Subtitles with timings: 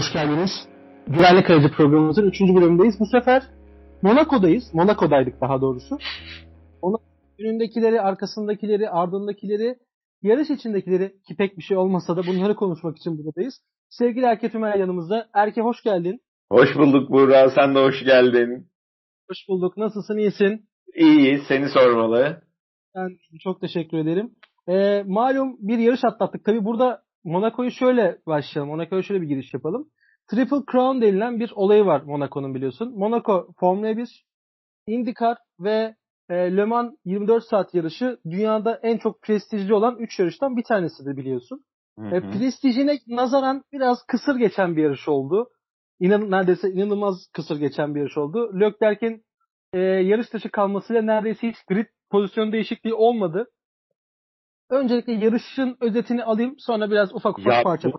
[0.00, 0.50] hoş geldiniz.
[1.06, 2.40] Güvenlik Aracı programımızın 3.
[2.40, 3.00] bölümündeyiz.
[3.00, 3.42] Bu sefer
[4.02, 4.64] Monaco'dayız.
[4.72, 5.98] Monaco'daydık daha doğrusu.
[6.82, 6.98] Onun
[7.40, 9.76] önündekileri, arkasındakileri, ardındakileri,
[10.22, 13.54] yarış içindekileri ki pek bir şey olmasa da bunları konuşmak için buradayız.
[13.90, 15.26] Sevgili Erke Tümer yanımızda.
[15.34, 16.20] Erke hoş geldin.
[16.52, 17.50] Hoş bulduk Buğra.
[17.50, 18.66] Sen de hoş geldin.
[19.30, 19.76] Hoş bulduk.
[19.76, 20.16] Nasılsın?
[20.16, 20.66] İyisin?
[20.94, 21.40] İyi.
[21.48, 22.42] Seni sormalı.
[22.94, 23.08] Ben
[23.42, 24.30] çok teşekkür ederim.
[24.68, 26.44] Ee, malum bir yarış atlattık.
[26.44, 28.70] Tabi burada Monaco'yu şöyle başlayalım.
[28.70, 29.90] Monaco'ya şöyle bir giriş yapalım.
[30.30, 32.98] Triple Crown denilen bir olayı var Monaco'nun biliyorsun.
[32.98, 34.24] Monaco Formula 1,
[34.86, 35.94] IndyCar ve
[36.28, 41.16] e, Le Mans 24 saat yarışı dünyada en çok prestijli olan 3 yarıştan bir tanesidir
[41.16, 41.64] biliyorsun.
[41.98, 42.14] Hı hı.
[42.14, 45.48] E, prestijine nazaran biraz kısır geçen bir yarış oldu.
[46.00, 48.60] İnan, neredeyse inanılmaz kısır geçen bir yarış oldu.
[48.60, 49.22] Leclerc'in
[49.72, 53.46] e, yarış dışı kalmasıyla neredeyse hiç grid pozisyon değişikliği olmadı.
[54.70, 57.90] Öncelikle yarışın özetini alayım sonra biraz ufak ufak ya, parça.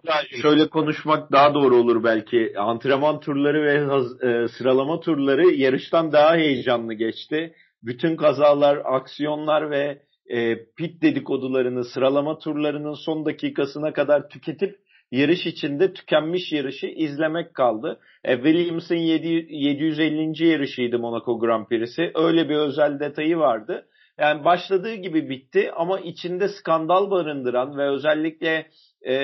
[0.42, 2.54] Şöyle konuşmak daha doğru olur belki.
[2.58, 7.54] Antrenman turları ve haz, e, sıralama turları yarıştan daha heyecanlı geçti.
[7.84, 14.76] Bütün kazalar, aksiyonlar ve e, pit dedikodularını sıralama turlarının son dakikasına kadar tüketip
[15.12, 18.00] yarış içinde tükenmiş yarışı izlemek kaldı.
[18.24, 20.48] E, Williams'ın 750.
[20.48, 22.12] yarışıydı Monaco Grand Prix'si.
[22.16, 23.86] Öyle bir özel detayı vardı.
[24.22, 28.68] Yani başladığı gibi bitti ama içinde skandal barındıran ve özellikle
[29.02, 29.16] e,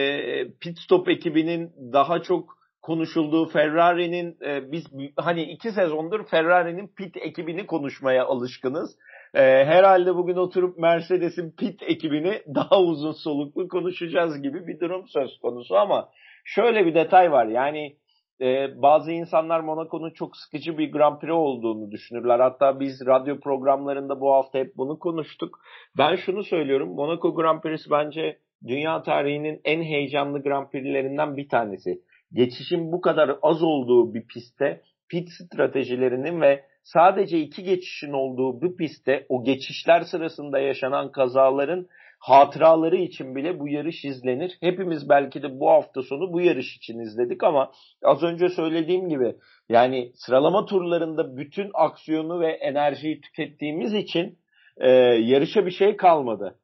[0.62, 4.84] pit stop ekibinin daha çok konuşulduğu Ferrari'nin e, biz
[5.18, 8.98] hani iki sezondur Ferrari'nin pit ekibini konuşmaya alışkınız.
[9.34, 15.38] E, herhalde bugün oturup Mercedes'in pit ekibini daha uzun soluklu konuşacağız gibi bir durum söz
[15.42, 16.10] konusu ama
[16.46, 17.96] şöyle bir detay var yani
[18.42, 22.40] e, bazı insanlar Monaco'nun çok sıkıcı bir Grand Prix olduğunu düşünürler.
[22.40, 25.60] Hatta biz radyo programlarında bu hafta hep bunu konuştuk.
[25.98, 26.90] Ben şunu söylüyorum.
[26.90, 32.02] Monaco Grand Prix'si bence dünya tarihinin en heyecanlı Grand Prix'lerinden bir tanesi.
[32.34, 38.76] Geçişin bu kadar az olduğu bir pistte pit stratejilerinin ve sadece iki geçişin olduğu bir
[38.76, 41.88] pistte o geçişler sırasında yaşanan kazaların
[42.20, 44.58] hatıraları için bile bu yarış izlenir.
[44.60, 47.72] Hepimiz belki de bu hafta sonu bu yarış için izledik ama
[48.04, 49.36] az önce söylediğim gibi
[49.70, 54.40] yani sıralama turlarında bütün aksiyonu ve enerjiyi tükettiğimiz için
[54.78, 56.60] e, yarışa bir şey kalmadı.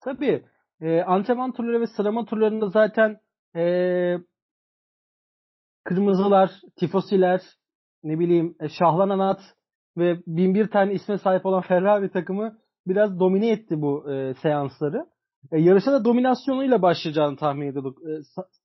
[0.00, 0.44] Tabii.
[0.80, 3.20] E, antrenman turları ve sıralama turlarında zaten
[3.56, 3.62] e,
[5.84, 7.40] kırmızılar, tifosiler,
[8.04, 9.40] ne bileyim e, şahlanan at
[9.96, 15.06] ve bin bir tane isme sahip olan Ferrari takımı biraz domine etti bu e, seansları.
[15.52, 17.98] E, yarışa da dominasyonuyla başlayacağını tahmin ediyorduk.
[18.02, 18.10] E,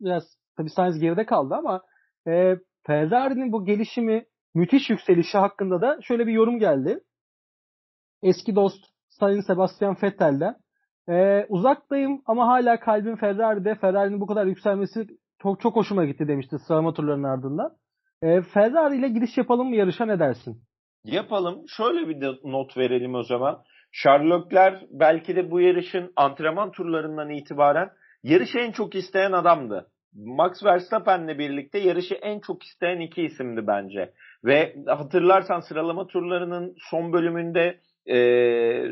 [0.02, 0.24] biraz
[0.58, 1.82] tabii Sainz geride kaldı ama
[2.28, 2.56] e,
[2.88, 7.00] Ferrari'nin bu gelişimi, müthiş yükselişi hakkında da şöyle bir yorum geldi.
[8.24, 10.56] Eski dost Sayın Sebastian Vettel'den.
[11.10, 13.76] E, uzaktayım ama hala kalbim Ferrari'de.
[13.76, 15.08] Ferrari'nin bu kadar yükselmesi
[15.42, 17.72] çok çok hoşuma gitti demişti sıralama turlarının ardından.
[18.22, 20.62] E, Ferrari ile giriş yapalım mı yarışa ne dersin?
[21.04, 21.64] Yapalım.
[21.68, 23.64] Şöyle bir not verelim o zaman.
[23.92, 27.90] Sherlockler belki de bu yarışın antrenman turlarından itibaren
[28.24, 29.88] yarışı en çok isteyen adamdı.
[30.14, 34.14] Max Verstappen'le birlikte yarışı en çok isteyen iki isimdi bence.
[34.46, 38.18] Ve hatırlarsan sıralama turlarının son bölümünde e,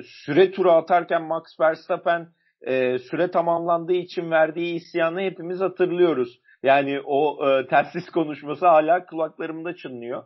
[0.04, 2.28] süre turu atarken Max Verstappen
[2.62, 6.40] e, süre tamamlandığı için verdiği isyanı hepimiz hatırlıyoruz.
[6.64, 10.24] Yani o e, tersiz konuşması hala kulaklarımda çınlıyor.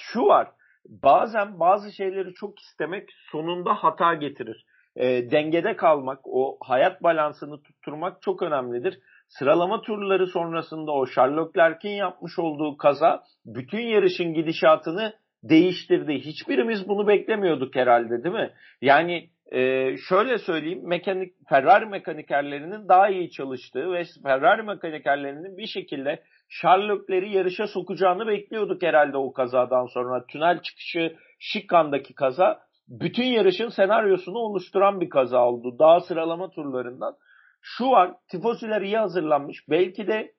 [0.00, 0.48] Şu var
[0.88, 4.64] bazen bazı şeyleri çok istemek sonunda hata getirir.
[4.96, 8.98] E, dengede kalmak, o hayat balansını tutturmak çok önemlidir.
[9.28, 16.14] Sıralama turları sonrasında o Sherlock Leclerc'in yapmış olduğu kaza bütün yarışın gidişatını değiştirdi.
[16.14, 18.50] Hiçbirimiz bunu beklemiyorduk herhalde değil mi?
[18.82, 26.22] Yani e, şöyle söyleyeyim mekanik Ferrari mekanikerlerinin daha iyi çalıştığı ve Ferrari mekanikerlerinin bir şekilde
[26.50, 30.26] Sherlock'leri yarışa sokacağını bekliyorduk herhalde o kazadan sonra.
[30.26, 35.78] Tünel çıkışı Şikan'daki kaza bütün yarışın senaryosunu oluşturan bir kaza oldu.
[35.78, 37.16] Daha sıralama turlarından.
[37.62, 39.68] Şu var, tifosiler iyi hazırlanmış.
[39.68, 40.32] Belki de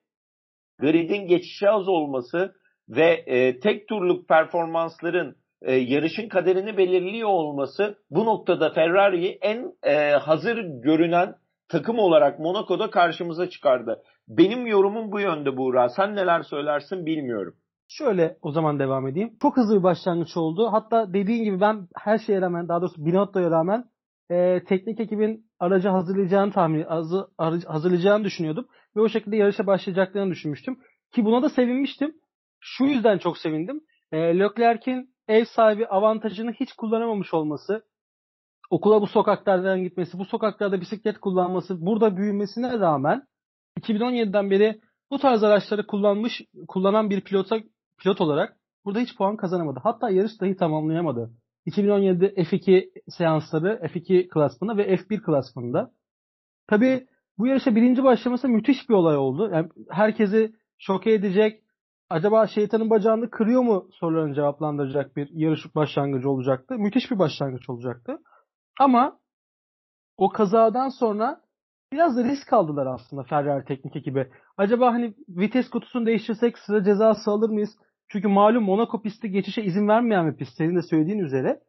[0.78, 2.54] gridin geçişi az olması
[2.88, 10.10] ve e, tek turluk performansların e, yarışın kaderini belirliyor olması bu noktada Ferrari'yi en e,
[10.10, 11.34] hazır görünen
[11.72, 14.02] takım olarak Monaco'da karşımıza çıkardı.
[14.28, 15.88] Benim yorumum bu yönde Buğra.
[15.88, 17.54] Sen neler söylersin bilmiyorum.
[17.88, 19.32] Şöyle o zaman devam edeyim.
[19.42, 20.68] Çok hızlı bir başlangıç oldu.
[20.72, 23.84] Hatta dediğin gibi ben her şeye rağmen daha doğrusu Binotto'ya rağmen
[24.30, 26.84] e, teknik ekibin aracı hazırlayacağını tahmin
[27.66, 28.66] hazırlayacağını düşünüyordum.
[28.96, 30.78] Ve o şekilde yarışa başlayacaklarını düşünmüştüm.
[31.14, 32.14] Ki buna da sevinmiştim.
[32.60, 33.80] Şu yüzden çok sevindim.
[34.12, 37.82] E, Leclerc'in ev sahibi avantajını hiç kullanamamış olması,
[38.70, 43.22] okula bu sokaklardan gitmesi, bu sokaklarda bisiklet kullanması, burada büyümesine rağmen
[43.80, 44.80] 2017'den beri
[45.10, 47.56] bu tarz araçları kullanmış kullanan bir pilota
[47.98, 49.80] pilot olarak burada hiç puan kazanamadı.
[49.82, 51.30] Hatta yarış dahi tamamlayamadı.
[51.66, 55.90] 2017'de F2 seansları F2 klasmanında ve F1 klasmanında.
[56.66, 57.06] Tabii
[57.38, 59.50] bu yarışa birinci başlaması müthiş bir olay oldu.
[59.52, 61.62] Yani herkesi şoke edecek,
[62.10, 66.78] acaba şeytanın bacağını kırıyor mu sorularını cevaplandıracak bir yarış başlangıcı olacaktı.
[66.78, 68.18] Müthiş bir başlangıç olacaktı.
[68.80, 69.18] Ama
[70.16, 71.40] o kazadan sonra
[71.92, 74.30] biraz da risk aldılar aslında Ferrari teknik ekibi.
[74.56, 77.70] Acaba hani vites kutusunu değiştirsek sıra cezası alır mıyız?
[78.08, 81.60] Çünkü malum Monaco pisti geçişe izin vermeyen bir pist senin de söylediğin üzere.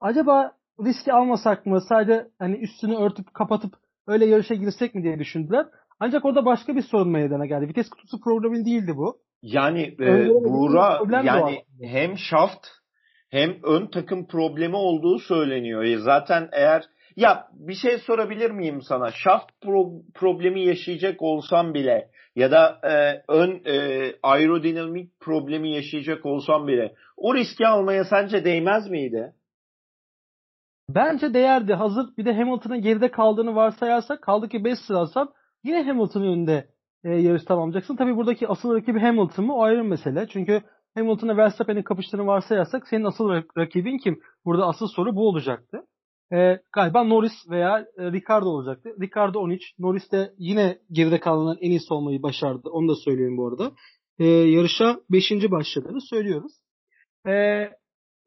[0.00, 0.52] Acaba
[0.84, 1.80] riski almasak mı?
[1.80, 3.74] Sadece hani üstünü örtüp kapatıp
[4.06, 5.66] öyle yarışa girsek mi diye düşündüler.
[6.00, 7.68] Ancak orada başka bir sorun meydana geldi.
[7.68, 9.18] Vites kutusu programı değildi bu.
[9.42, 12.66] Yani e, Buğra yani hem şaft
[13.30, 15.84] hem ön takım problemi olduğu söyleniyor.
[15.84, 16.84] E, zaten eğer
[17.16, 19.10] ya bir şey sorabilir miyim sana?
[19.12, 26.68] Şaft pro- problemi yaşayacak olsam bile ya da e, ön e, aerodinamik problemi yaşayacak olsam
[26.68, 29.32] bile o riski almaya sence değmez miydi?
[30.88, 31.74] Bence değerdi.
[31.74, 35.32] Hazır bir de Hamilton'ın geride kaldığını varsayarsak kaldı ki 5 sıra alsam
[35.64, 36.68] yine Hamilton'ın önünde
[37.04, 37.96] e, yarış tamamlayacaksın.
[37.96, 40.26] Tabii buradaki asıl rakibi Hamilton mı o ayrı mesele.
[40.28, 40.62] Çünkü
[40.96, 43.28] Hamilton'la Verstappen'in kapıştığını varsayarsak senin asıl
[43.58, 44.20] rakibin kim?
[44.44, 45.82] Burada asıl soru bu olacaktı.
[46.32, 48.96] E, galiba Norris veya e, Ricardo olacaktı.
[49.00, 49.78] Ricardo 13.
[49.78, 52.68] Norris de yine geride kalanların en iyisi olmayı başardı.
[52.68, 53.72] Onu da söyleyeyim bu arada.
[54.18, 55.30] E, yarışa 5.
[55.50, 56.52] başladığını söylüyoruz.
[57.26, 57.32] E,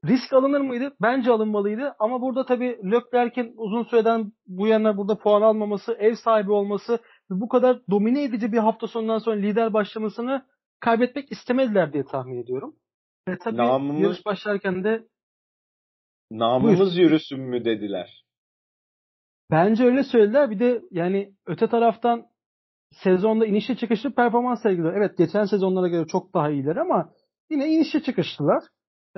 [0.06, 0.96] risk alınır mıydı?
[1.02, 1.96] Bence alınmalıydı.
[2.00, 7.00] Ama burada tabii Leclerc'in uzun süreden bu yana burada puan almaması, ev sahibi olması
[7.30, 10.46] bu kadar domine edici bir hafta sonundan sonra lider başlamasını
[10.80, 12.76] kaybetmek istemediler diye tahmin ediyorum.
[13.28, 15.08] Ve tabii Namımız, yarış başlarken de
[16.32, 16.92] namımız buyur.
[17.10, 18.24] yürüsün mü dediler.
[19.52, 20.52] Bence öyle söylediler.
[20.52, 22.26] Bir de yani öte taraftan
[23.04, 24.94] sezonda inişli çıkışlı performans sergiliyor.
[24.98, 27.12] Evet geçen sezonlara göre çok daha iyiler ama
[27.50, 28.64] yine inişli çıkıştılar.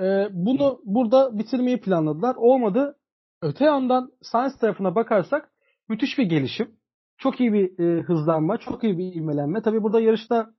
[0.00, 2.34] Ee, bunu burada bitirmeyi planladılar.
[2.36, 2.96] Olmadı.
[3.42, 5.50] Öte yandan Science tarafına bakarsak
[5.88, 6.76] müthiş bir gelişim.
[7.18, 9.62] Çok iyi bir e, hızlanma, çok iyi bir ivmelenme.
[9.62, 10.50] Tabi burada yarışta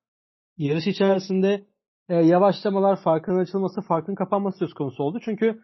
[0.58, 1.66] yarış içerisinde
[2.10, 5.20] e, yavaşlamalar, farkın açılması, farkın kapanması söz konusu oldu.
[5.26, 5.60] Çünkü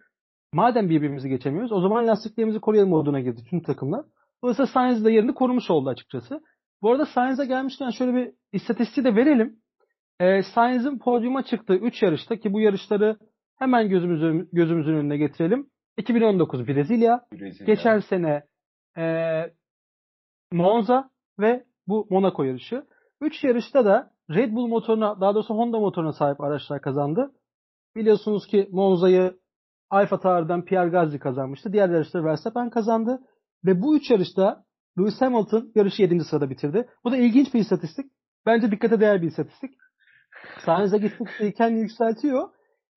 [0.53, 4.06] madem birbirimizi geçemiyoruz o zaman lastiklerimizi koruyalım moduna girdi tüm takımlar.
[4.44, 6.41] Dolayısıyla Sainz de yerini korumuş oldu açıkçası.
[6.81, 9.59] Bu arada Sainz'e gelmişken şöyle bir istatistiği de verelim.
[10.19, 13.18] E, Sainz'in podyuma çıktığı 3 yarışta ki bu yarışları
[13.57, 15.69] hemen gözümüzün, gözümüzün önüne getirelim.
[15.97, 17.65] 2019 Brezilya, Brezilya.
[17.65, 18.44] geçen sene
[18.97, 19.06] e,
[20.51, 21.09] Monza
[21.39, 22.83] ve bu Monaco yarışı.
[23.21, 27.31] 3 yarışta da Red Bull motoruna daha doğrusu Honda motoruna sahip araçlar kazandı.
[27.96, 29.40] Biliyorsunuz ki Monza'yı
[29.90, 31.74] Alfa Tauri'den Pierre Gasly kazanmıştı.
[31.74, 33.20] Diğer yarışları Verstappen kazandı.
[33.66, 34.66] Ve bu üç yarışta
[35.00, 36.24] Lewis Hamilton yarışı 7.
[36.24, 36.90] sırada bitirdi.
[37.04, 38.12] Bu da ilginç bir istatistik.
[38.46, 39.72] Bence dikkate değer bir istatistik.
[40.66, 42.50] Sainz'e gittikçe kendini yükseltiyor.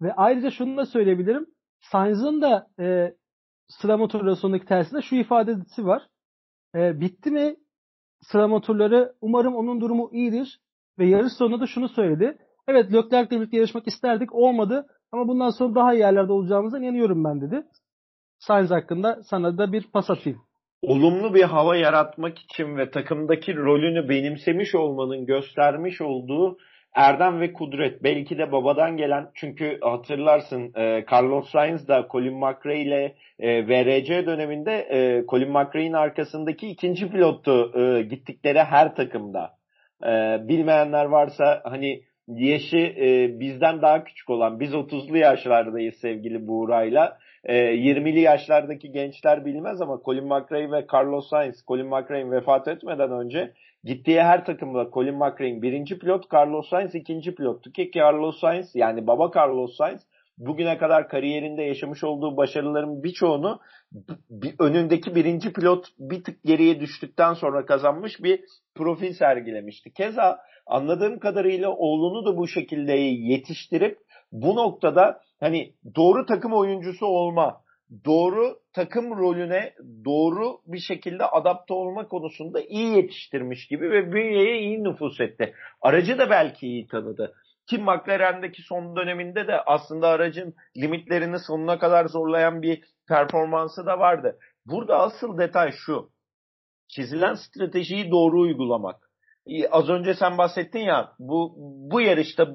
[0.03, 1.47] Ve ayrıca şunu da söyleyebilirim.
[1.81, 3.15] Sainz'ın da e,
[3.69, 6.03] sıra motorları sonundaki tersinde şu ifadesi var.
[6.75, 7.57] E, bitti mi
[8.23, 9.15] sıra motorları?
[9.21, 10.61] Umarım onun durumu iyidir.
[10.99, 12.39] Ve yarış sonunda da şunu söyledi.
[12.69, 14.35] Evet Leclerc'le birlikte yarışmak isterdik.
[14.35, 14.87] Olmadı.
[15.13, 17.63] Ama bundan sonra daha iyi yerlerde olacağımıza inanıyorum ben dedi.
[18.39, 20.41] Sainz hakkında sana da bir pas atayım.
[20.83, 26.59] Olumlu bir hava yaratmak için ve takımdaki rolünü benimsemiş olmanın göstermiş olduğu
[26.95, 28.03] erdem ve kudret.
[28.03, 34.27] Belki de babadan gelen çünkü hatırlarsın e, Carlos Sainz da Colin McRae ile e, VRC
[34.27, 37.73] döneminde e, Colin McRae'nin arkasındaki ikinci pilottu
[38.11, 39.51] gittikleri her takımda.
[40.07, 47.19] E, bilmeyenler varsa hani yaşı e, bizden daha küçük olan biz 30'lu yaşlardayız sevgili Buğra'yla.
[47.45, 53.13] E, 20'li yaşlardaki gençler bilmez ama Colin McRae ve Carlos Sainz, Colin McRae vefat etmeden
[53.13, 53.53] önce
[53.85, 59.07] gittiği her takımda Colin McRae'in birinci pilot, Carlos Sainz ikinci pilottu ki Carlos Sainz yani
[59.07, 60.01] baba Carlos Sainz
[60.39, 63.61] bugüne kadar kariyerinde yaşamış olduğu başarıların birçoğunu
[64.31, 68.41] bir, önündeki birinci pilot bir tık geriye düştükten sonra kazanmış bir
[68.75, 69.93] profil sergilemişti.
[69.93, 73.99] Keza anladığım kadarıyla oğlunu da bu şekilde yetiştirip
[74.33, 77.61] bu noktada hani doğru takım oyuncusu olma,
[78.05, 79.73] doğru takım rolüne
[80.05, 85.55] doğru bir şekilde adapte olma konusunda iyi yetiştirmiş gibi ve bünyeye iyi nüfus etti.
[85.83, 87.35] Aracı da belki iyi tanıdı.
[87.67, 94.39] Ki McLaren'deki son döneminde de aslında aracın limitlerini sonuna kadar zorlayan bir performansı da vardı.
[94.67, 96.11] Burada asıl detay şu.
[96.89, 99.11] Çizilen stratejiyi doğru uygulamak.
[99.71, 101.55] Az önce sen bahsettin ya bu
[101.91, 102.49] bu yarışta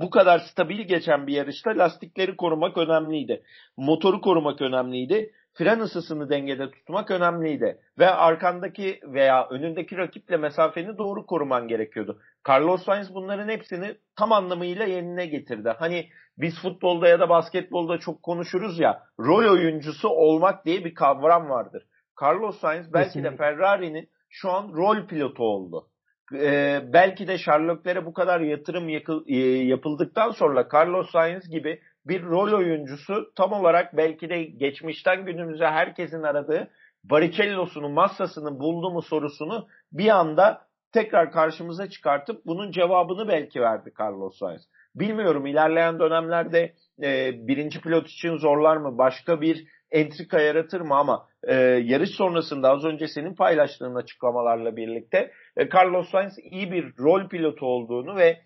[0.00, 3.42] bu kadar stabil geçen bir yarışta lastikleri korumak önemliydi.
[3.76, 5.32] Motoru korumak önemliydi.
[5.54, 7.78] Fren ısısını dengede tutmak önemliydi.
[7.98, 12.20] Ve arkandaki veya önündeki rakiple mesafeni doğru koruman gerekiyordu.
[12.48, 15.72] Carlos Sainz bunların hepsini tam anlamıyla yerine getirdi.
[15.78, 16.08] Hani
[16.38, 21.86] biz futbolda ya da basketbolda çok konuşuruz ya rol oyuncusu olmak diye bir kavram vardır.
[22.22, 23.32] Carlos Sainz belki Kesinlikle.
[23.32, 25.88] de Ferrari'nin şu an rol pilotu oldu.
[26.34, 28.88] Ee, belki de Sherlock'lere bu kadar yatırım
[29.26, 35.66] e, yapıldıktan sonra Carlos Sainz gibi bir rol oyuncusu tam olarak belki de geçmişten günümüze
[35.66, 36.70] herkesin aradığı
[37.04, 44.38] Barrichello'sunu, Massa'sını buldu mu sorusunu bir anda tekrar karşımıza çıkartıp bunun cevabını belki verdi Carlos
[44.38, 44.68] Sainz.
[44.94, 48.98] Bilmiyorum ilerleyen dönemlerde e, birinci pilot için zorlar mı?
[48.98, 50.94] Başka bir entrika yaratır mı?
[50.94, 56.84] Ama e, yarış sonrasında az önce senin paylaştığın açıklamalarla birlikte e, Carlos Sainz iyi bir
[56.98, 58.40] rol pilotu olduğunu ve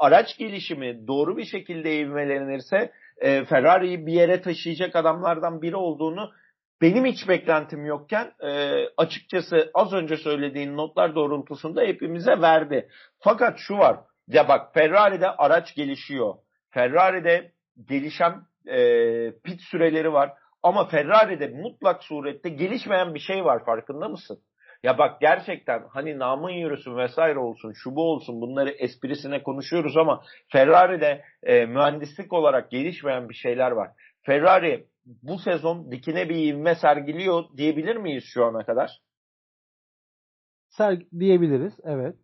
[0.00, 6.30] araç gelişimi doğru bir şekilde ivmelenirse e, Ferrari'yi bir yere taşıyacak adamlardan biri olduğunu
[6.82, 12.88] benim hiç beklentim yokken e, açıkçası az önce söylediğin notlar doğrultusunda hepimize verdi.
[13.18, 13.96] Fakat şu var.
[14.28, 16.34] Ya bak Ferrari'de araç gelişiyor.
[16.70, 17.52] Ferrari'de
[17.88, 18.32] gelişen
[18.66, 18.78] e,
[19.44, 20.32] pit süreleri var.
[20.62, 24.38] Ama Ferrari'de mutlak surette gelişmeyen bir şey var farkında mısın?
[24.82, 30.22] Ya bak gerçekten hani namın yürüsün vesaire olsun şu bu olsun bunları esprisine konuşuyoruz ama
[30.52, 33.90] Ferrari'de e, mühendislik olarak gelişmeyen bir şeyler var.
[34.22, 39.00] Ferrari bu sezon dikine bir ivme sergiliyor diyebilir miyiz şu ana kadar?
[40.68, 42.16] Ser diyebiliriz evet.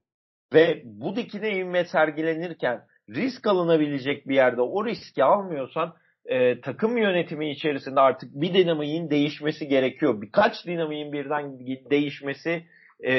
[0.54, 5.94] Ve bu dikine ivme sergilenirken risk alınabilecek bir yerde o riski almıyorsan
[6.28, 10.22] e, takım yönetimi içerisinde artık bir dinamiğin değişmesi gerekiyor.
[10.22, 11.58] Birkaç dinamiğin birden
[11.90, 12.64] değişmesi
[13.04, 13.14] e,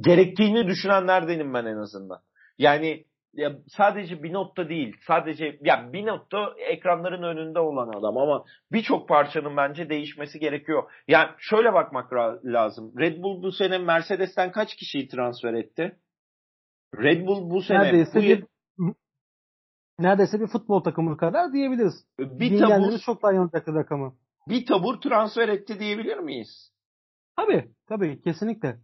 [0.00, 2.18] gerektiğini düşünenlerdenim ben en azından.
[2.58, 4.96] Yani ya sadece bir notta değil.
[5.06, 10.82] Sadece ya bir notta ekranların önünde olan adam ama birçok parçanın bence değişmesi gerekiyor.
[11.08, 12.12] Yani şöyle bakmak
[12.44, 12.92] lazım.
[12.98, 15.96] Red Bull bu sene Mercedes'ten kaç kişiyi transfer etti?
[16.96, 18.44] Red Bull bu sene Neredeyse bu bir
[20.02, 21.94] neredeyse bir futbol takımı kadar diyebiliriz.
[22.18, 24.14] Bir tabur çok daha yanılacak rakamı.
[24.48, 26.72] Bir tabur transfer etti diyebilir miyiz?
[27.36, 28.78] Tabii, tabii kesinlikle.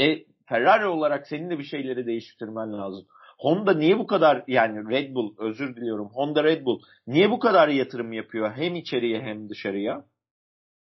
[0.00, 3.06] E Ferrari olarak senin de bir şeyleri değiştirmen lazım.
[3.38, 7.68] Honda niye bu kadar yani Red Bull özür diliyorum Honda Red Bull niye bu kadar
[7.68, 10.04] yatırım yapıyor hem içeriye hem dışarıya?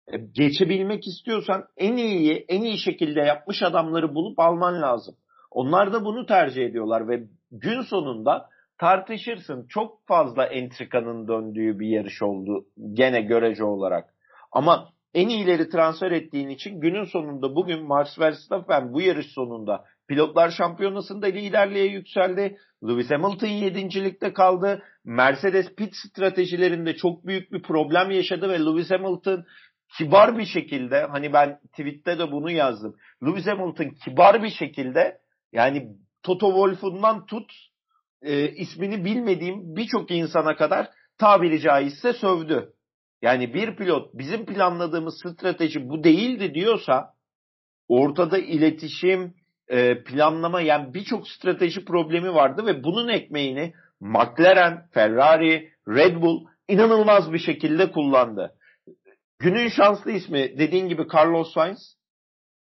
[0.08, 5.16] E, geçebilmek istiyorsan en iyi en iyi şekilde yapmış adamları bulup alman lazım.
[5.52, 9.66] Onlar da bunu tercih ediyorlar ve gün sonunda tartışırsın.
[9.70, 14.10] Çok fazla entrikanın döndüğü bir yarış oldu gene görece olarak.
[14.52, 20.50] Ama en iyileri transfer ettiğin için günün sonunda bugün Max Verstappen bu yarış sonunda pilotlar
[20.50, 22.58] şampiyonasında liderliğe yükseldi.
[22.88, 24.84] Lewis Hamilton yedincilikte kaldı.
[25.06, 29.46] Mercedes pit stratejilerinde çok büyük bir problem yaşadı ve Lewis Hamilton
[29.98, 32.96] kibar bir şekilde hani ben tweette de bunu yazdım.
[33.26, 35.18] Lewis Hamilton kibar bir şekilde
[35.54, 35.88] yani
[36.24, 37.52] Toto Wolff'undan tut
[38.26, 42.74] e, ismini bilmediğim birçok insana kadar tabiri caizse sövdü.
[43.22, 47.14] Yani bir pilot bizim planladığımız strateji bu değildi diyorsa
[47.88, 49.34] ortada iletişim,
[49.68, 57.34] e, planlama yani birçok strateji problemi vardı ve bunun ekmeğini McLaren, Ferrari, Red Bull inanılmaz
[57.34, 58.56] bir şekilde kullandı.
[59.40, 61.96] Günün şanslı ismi dediğin gibi Carlos Sainz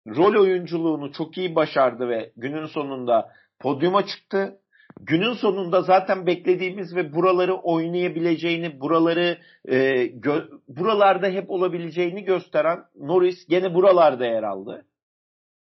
[0.07, 4.59] rol oyunculuğunu çok iyi başardı ve günün sonunda podyuma çıktı
[4.99, 13.47] günün sonunda zaten beklediğimiz ve buraları oynayabileceğini, buraları e, gö- buralarda hep olabileceğini gösteren Norris
[13.47, 14.85] gene buralarda yer aldı.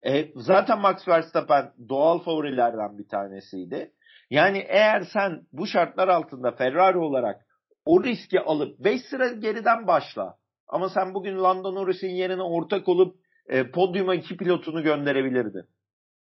[0.06, 3.92] E, zaten Max Verstappen doğal favorilerden bir tanesiydi.
[4.30, 7.46] Yani eğer sen bu şartlar altında Ferrari olarak
[7.84, 10.36] o riski alıp 5 sıra geriden başla.
[10.68, 13.16] Ama sen bugün Lando Norris'in yerine ortak olup
[13.48, 15.64] e, podyuma iki pilotunu gönderebilirdin.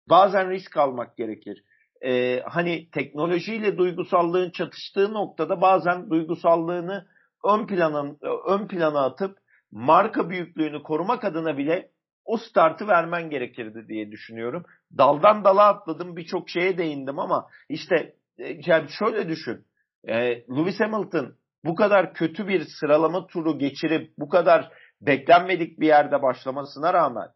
[0.10, 1.64] Bazen risk almak gerekir
[2.06, 7.08] e, hani teknolojiyle duygusallığın çatıştığı noktada bazen duygusallığını
[7.46, 8.16] ön plana
[8.48, 9.38] ön plana atıp
[9.72, 11.90] marka büyüklüğünü korumak adına bile
[12.26, 14.66] o startı vermen gerekirdi diye düşünüyorum.
[14.98, 19.66] Daldan dala atladım birçok şeye değindim ama işte e, yani şöyle düşün.
[20.04, 20.16] E,
[20.50, 21.36] Lewis Hamilton
[21.66, 27.28] bu kadar kötü bir sıralama turu geçirip bu kadar beklenmedik bir yerde başlamasına rağmen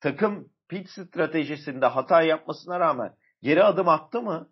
[0.00, 4.48] takım pit stratejisinde hata yapmasına rağmen geri adım attı mı?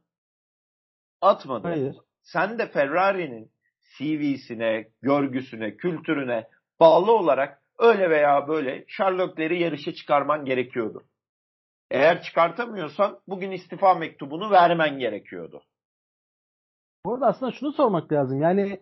[1.21, 1.69] Atmadı.
[1.69, 1.97] Hayır.
[2.23, 3.51] Sen de Ferrari'nin
[3.99, 6.49] CV'sine, görgüsüne, kültürüne
[6.81, 11.05] bağlı olarak öyle veya böyle Sherlock'leri yarışa çıkarman gerekiyordu.
[11.91, 15.63] Eğer çıkartamıyorsan bugün istifa mektubunu vermen gerekiyordu.
[17.05, 18.43] Bu arada aslında şunu sormak lazım.
[18.43, 18.81] Yani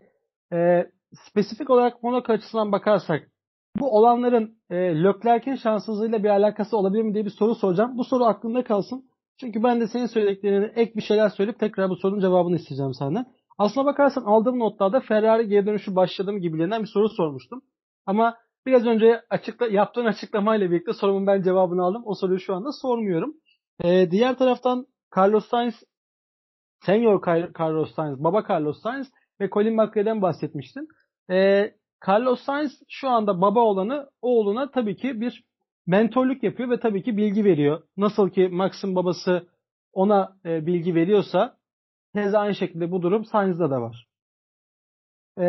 [0.53, 0.87] e,
[1.29, 3.31] spesifik olarak Monaco açısından bakarsak
[3.77, 7.99] bu olanların e, Leclerc'in şanssızlığıyla bir alakası olabilir mi diye bir soru soracağım.
[7.99, 9.11] Bu soru aklında kalsın.
[9.41, 13.27] Çünkü ben de senin söylediklerine ek bir şeyler söyleyip tekrar bu sorunun cevabını isteyeceğim senden.
[13.59, 17.63] Aslına bakarsan aldığım notlarda Ferrari geri dönüşü başladım gibilerinden bir soru sormuştum.
[18.07, 18.37] Ama
[18.67, 22.03] biraz önce açıkla, yaptığın açıklamayla birlikte sorumun ben cevabını aldım.
[22.07, 23.35] O soruyu şu anda sormuyorum.
[23.85, 24.87] Ee, diğer taraftan
[25.17, 25.75] Carlos Sainz,
[26.87, 27.23] Senior
[27.61, 29.07] Carlos Sainz, Baba Carlos Sainz
[29.41, 30.89] ve Colin McRae'den bahsetmiştin.
[31.31, 31.75] Ee,
[32.09, 35.45] Carlos Sainz şu anda baba olanı oğluna tabii ki bir
[35.87, 37.83] mentorluk yapıyor ve tabii ki bilgi veriyor.
[37.97, 39.49] Nasıl ki Max'ın babası
[39.93, 41.57] ona e, bilgi veriyorsa
[42.15, 44.07] tez aynı şekilde bu durum Sainz'da da var.
[45.39, 45.45] E,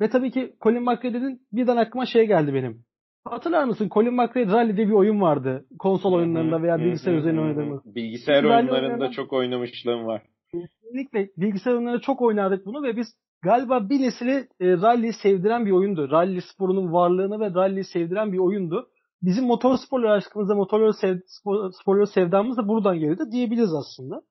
[0.00, 2.84] ve tabii ki Colin McRae'nin birden aklıma şey geldi benim.
[3.24, 3.88] Hatırlar mısın?
[3.94, 5.66] Colin McRae Rally'de bir oyun vardı.
[5.78, 7.94] Konsol oyunlarında veya bilgisayar üzerine oynadığımız.
[7.94, 10.22] Bilgisayar oyunlarında çok oynamışlığım var.
[10.52, 13.06] Kesinlikle bilgisayar oyunlarında çok oynardık bunu ve biz
[13.42, 16.10] galiba bir nesili e, rally sevdiren bir oyundu.
[16.10, 18.88] Rally sporunun varlığını ve rally sevdiren bir oyundu
[19.22, 24.22] bizim motor sporları aşkımızda motorları sev, spor, sporları sevdamız da buradan geldi diyebiliriz aslında.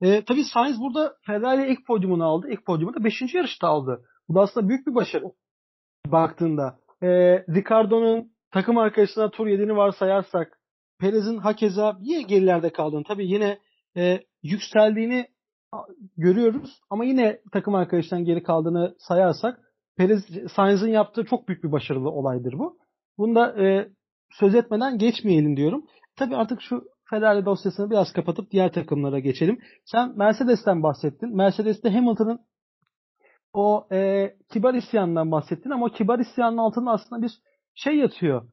[0.00, 2.46] E, tabii Sainz burada Ferrari ilk podyumunu aldı.
[2.50, 3.34] İlk podyumu da 5.
[3.34, 4.04] yarışta aldı.
[4.28, 5.24] Bu da aslında büyük bir başarı
[6.06, 6.78] baktığında.
[7.02, 7.08] E,
[7.48, 10.58] Ricardo'nun takım arkadaşına tur 7'ni varsayarsak
[11.00, 13.58] Perez'in hakeza bir gerilerde kaldığını tabii yine
[13.96, 15.26] e, yükseldiğini
[16.16, 19.60] görüyoruz ama yine takım arkadaşından geri kaldığını sayarsak
[19.96, 20.22] Perez
[20.56, 22.78] Sainz'in yaptığı çok büyük bir başarılı olaydır bu.
[23.18, 23.88] Bunda e,
[24.40, 25.84] söz etmeden geçmeyelim diyorum.
[26.16, 29.58] Tabii artık şu Ferrari dosyasını biraz kapatıp diğer takımlara geçelim.
[29.84, 31.36] Sen Mercedes'ten bahsettin.
[31.36, 32.40] Mercedes'te Hamilton'ın
[33.52, 37.32] o e, kibar isyanından bahsettin ama o kibar isyanın altında aslında bir
[37.74, 38.48] şey yatıyor.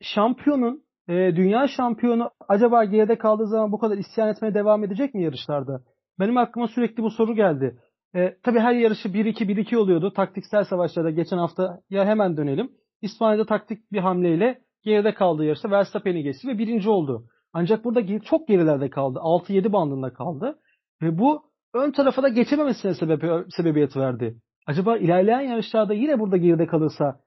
[0.00, 5.22] Şampiyonun, e, dünya şampiyonu acaba geride kaldığı zaman bu kadar isyan etmeye devam edecek mi
[5.22, 5.80] yarışlarda?
[6.20, 7.78] Benim aklıma sürekli bu soru geldi.
[8.14, 10.12] E, tabii her yarışı 1-2-1-2 oluyordu.
[10.12, 12.70] Taktiksel savaşlarda geçen hafta ya hemen dönelim.
[13.02, 17.26] İspanya'da taktik bir hamleyle geride kaldığı yarışta Verstappen'i geçti ve birinci oldu.
[17.52, 19.18] Ancak burada çok gerilerde kaldı.
[19.18, 20.58] 6-7 bandında kaldı.
[21.02, 21.42] Ve bu
[21.74, 23.22] ön tarafa da geçememesine sebep,
[23.56, 24.36] sebebiyet verdi.
[24.66, 27.20] Acaba ilerleyen yarışlarda yine burada geride kalırsa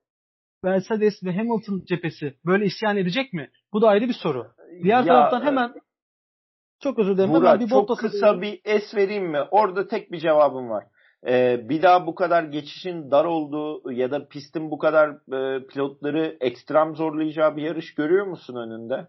[0.64, 3.50] Mercedes ve Hamilton cephesi böyle isyan edecek mi?
[3.74, 4.48] Bu da ayrı bir soru.
[4.84, 5.74] Diğer ya, taraftan hemen
[6.84, 7.30] çok özür dilerim.
[7.30, 9.40] Murat, hemen bir çok kısa bir es vereyim mi?
[9.52, 10.86] Orada tek bir cevabım var.
[11.28, 16.38] Ee, bir daha bu kadar geçişin dar olduğu ya da pistin bu kadar e, pilotları
[16.40, 19.08] ekstrem zorlayacağı bir yarış görüyor musun önünde?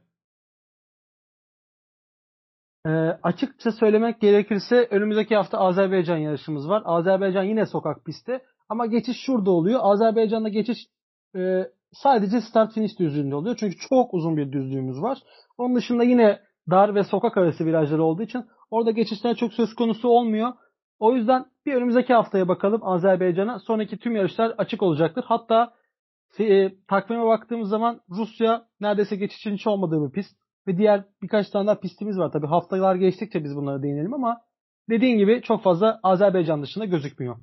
[2.86, 2.90] E,
[3.22, 6.82] açıkça söylemek gerekirse önümüzdeki hafta Azerbaycan yarışımız var.
[6.84, 9.80] Azerbaycan yine sokak pisti ama geçiş şurada oluyor.
[9.82, 10.78] Azerbaycan'da geçiş
[11.36, 13.56] e, sadece start finish düzlüğünde oluyor.
[13.60, 15.18] Çünkü çok uzun bir düzlüğümüz var.
[15.58, 20.08] Onun dışında yine dar ve sokak arası virajları olduğu için orada geçişler çok söz konusu
[20.08, 20.52] olmuyor.
[21.00, 23.58] O yüzden bir önümüzdeki haftaya bakalım Azerbaycan'a.
[23.58, 25.24] Sonraki tüm yarışlar açık olacaktır.
[25.26, 25.72] Hatta
[26.38, 30.40] e, takvime baktığımız zaman Rusya neredeyse geçişin hiç olmadığı bir pist.
[30.66, 32.32] Ve diğer birkaç tane daha pistimiz var.
[32.32, 34.40] Tabi haftalar geçtikçe biz bunlara değinelim ama
[34.90, 37.36] dediğin gibi çok fazla Azerbaycan dışında gözükmüyor.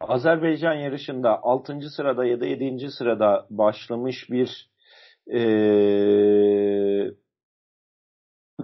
[0.00, 1.80] Azerbaycan yarışında 6.
[1.96, 2.90] sırada ya da 7.
[2.90, 4.70] sırada başlamış bir
[5.32, 5.40] ee,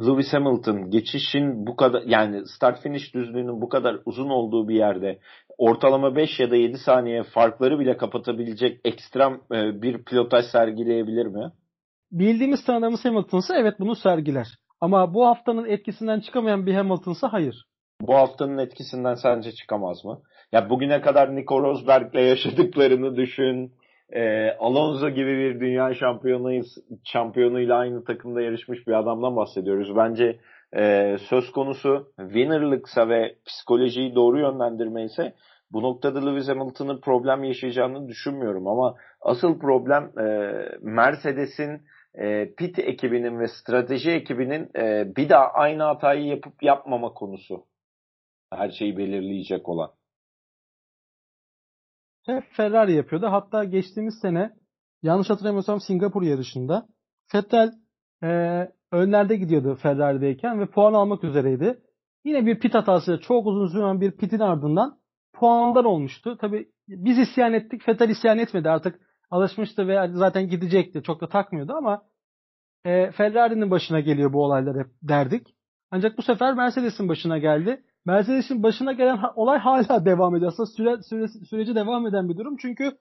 [0.00, 5.18] Lewis Hamilton geçişin bu kadar yani start finish düzlüğünün bu kadar uzun olduğu bir yerde
[5.58, 11.52] ortalama 5 ya da 7 saniye farkları bile kapatabilecek ekstrem e, bir pilotaj sergileyebilir mi?
[12.12, 14.46] Bildiğimiz tanıdığımız Hamilton'sa evet bunu sergiler.
[14.80, 17.66] Ama bu haftanın etkisinden çıkamayan bir Hamilton'sa hayır.
[18.00, 20.20] Bu haftanın etkisinden sence çıkamaz mı?
[20.52, 23.72] Ya bugüne kadar Nico Rosberg'le yaşadıklarını düşün
[24.12, 29.96] e, Alonso gibi bir dünya şampiyonuyuz, şampiyonuyla aynı takımda yarışmış bir adamdan bahsediyoruz.
[29.96, 30.40] Bence
[30.76, 35.34] e, söz konusu winnerlıksa ve psikolojiyi doğru yönlendirme ise
[35.70, 41.82] bu noktada Lewis Hamilton'ın problem yaşayacağını düşünmüyorum ama asıl problem e, Mercedes'in
[42.14, 47.64] e, pit ekibinin ve strateji ekibinin e, bir daha aynı hatayı yapıp yapmama konusu.
[48.52, 49.90] Her şeyi belirleyecek olan
[52.26, 53.26] hep Ferrari yapıyordu.
[53.30, 54.50] Hatta geçtiğimiz sene
[55.02, 56.86] yanlış hatırlamıyorsam Singapur yarışında
[57.34, 57.72] Vettel
[58.22, 58.28] e,
[58.92, 61.80] önlerde gidiyordu Ferrari'deyken ve puan almak üzereydi.
[62.24, 64.98] Yine bir pit hatası çok uzun süren bir pitin ardından
[65.32, 66.38] puandan olmuştu.
[66.40, 67.88] Tabi biz isyan ettik.
[67.88, 71.02] Vettel isyan etmedi artık alışmıştı ve zaten gidecekti.
[71.02, 72.02] Çok da takmıyordu ama
[72.84, 75.46] e, Ferrari'nin başına geliyor bu olaylar hep derdik.
[75.90, 77.84] Ancak bu sefer Mercedes'in başına geldi.
[78.06, 80.52] Mercedes'in başına gelen olay hala devam ediyor.
[80.52, 82.56] Aslında süre, süre, süreci devam eden bir durum.
[82.56, 82.92] Çünkü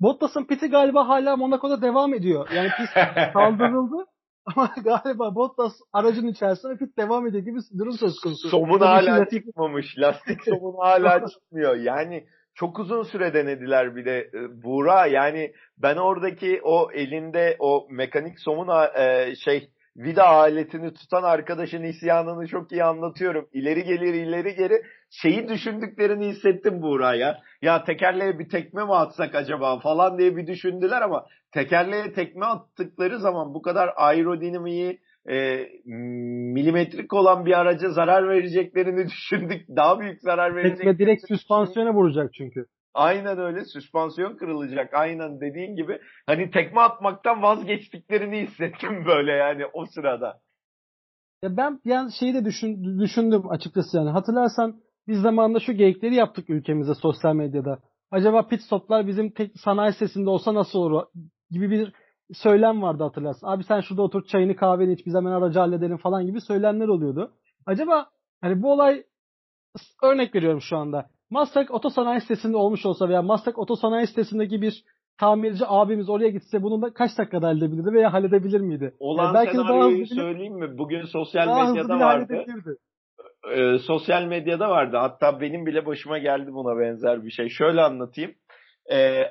[0.00, 2.48] Bottas'ın piti galiba hala Monaco'da devam ediyor.
[2.54, 2.94] Yani pist
[3.32, 4.06] kaldırıldı.
[4.46, 8.48] Ama galiba Bottas aracın içerisinde pit devam ediyor gibi bir durum söz konusu.
[8.48, 9.98] Somun hala çıkmamış.
[9.98, 11.76] Lastik somun hala çıkmıyor.
[11.76, 15.06] Yani çok uzun süre denediler bir de e, Buğra.
[15.06, 22.46] Yani ben oradaki o elinde o mekanik somun e, şey vida aletini tutan arkadaşın isyanını
[22.46, 23.48] çok iyi anlatıyorum.
[23.52, 27.38] İleri gelir ileri geri şeyi düşündüklerini hissettim Buğra ya.
[27.62, 33.18] Ya tekerleğe bir tekme mi atsak acaba falan diye bir düşündüler ama tekerleğe tekme attıkları
[33.18, 35.66] zaman bu kadar aerodinamiği e,
[36.54, 39.68] milimetrik olan bir araca zarar vereceklerini düşündük.
[39.76, 42.66] Daha büyük zarar vereceklerini Tekme direkt süspansiyona vuracak çünkü.
[42.94, 49.86] Aynen öyle süspansiyon kırılacak aynen dediğin gibi hani tekme atmaktan vazgeçtiklerini hissettim böyle yani o
[49.86, 50.40] sırada.
[51.42, 56.50] Ya ben yani şeyi de düşün, düşündüm açıkçası yani hatırlarsan biz zamanında şu geyikleri yaptık
[56.50, 57.78] ülkemize sosyal medyada.
[58.10, 61.06] Acaba pit stoplar bizim tek sanayi sesinde olsa nasıl olur
[61.50, 61.92] gibi bir
[62.32, 63.46] söylem vardı hatırlarsın.
[63.46, 67.32] Abi sen şurada otur çayını kahveni iç biz hemen aracı halledelim falan gibi söylemler oluyordu.
[67.66, 69.04] Acaba hani bu olay
[70.02, 71.10] örnek veriyorum şu anda.
[71.30, 74.84] Maslak Otosanayi sitesinde olmuş olsa veya Maslak Otosanayi sitesindeki bir
[75.18, 78.94] tamirci abimiz oraya gitse bunu da kaç dakikada halledebilirdi veya halledebilir miydi?
[78.98, 80.78] Olan yani belki senaryoyu daha söyleyeyim mi?
[80.78, 82.44] Bugün sosyal medyada vardı.
[83.56, 84.96] Ee, sosyal medyada vardı.
[84.96, 87.48] Hatta benim bile başıma geldi buna benzer bir şey.
[87.48, 88.34] Şöyle anlatayım.
[88.92, 89.22] Ee,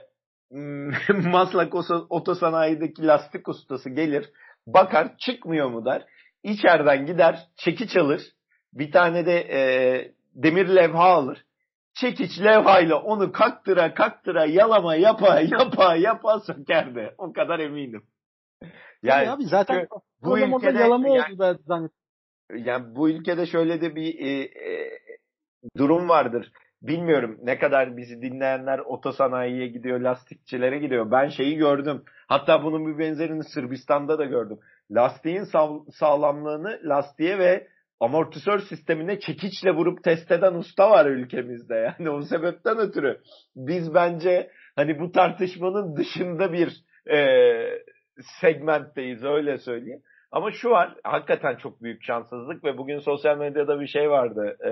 [1.31, 1.75] Maslak
[2.09, 4.29] Otosanayi'deki lastik ustası gelir.
[4.67, 6.05] Bakar çıkmıyor mu der.
[6.43, 8.21] İçeriden gider çekiç alır.
[8.73, 9.61] Bir tane de e,
[10.35, 11.45] demir levha alır
[12.01, 17.13] çekiç levhayla onu kaktıra kaktıra yalama yapa yapa yapa sökerdi.
[17.17, 18.03] O kadar eminim.
[19.03, 19.87] Yani Tabii abi zaten
[20.21, 21.99] bu ülkede yalama yani, oldu ben zannettim.
[22.55, 24.89] Yani bu ülkede şöyle de bir e, e,
[25.77, 26.51] durum vardır.
[26.81, 31.11] Bilmiyorum ne kadar bizi dinleyenler otosanayiye gidiyor, lastikçilere gidiyor.
[31.11, 32.03] Ben şeyi gördüm.
[32.27, 34.59] Hatta bunun bir benzerini Sırbistan'da da gördüm.
[34.91, 37.67] Lastiğin sağ, sağlamlığını lastiğe ve
[37.99, 41.95] amortisör sistemine çekiçle vurup test eden usta var ülkemizde.
[41.99, 43.17] Yani o sebepten ötürü
[43.55, 47.19] biz bence hani bu tartışmanın dışında bir e,
[48.41, 50.01] segmentteyiz öyle söyleyeyim.
[50.31, 54.57] Ama şu var hakikaten çok büyük şanssızlık ve bugün sosyal medyada bir şey vardı.
[54.65, 54.71] E,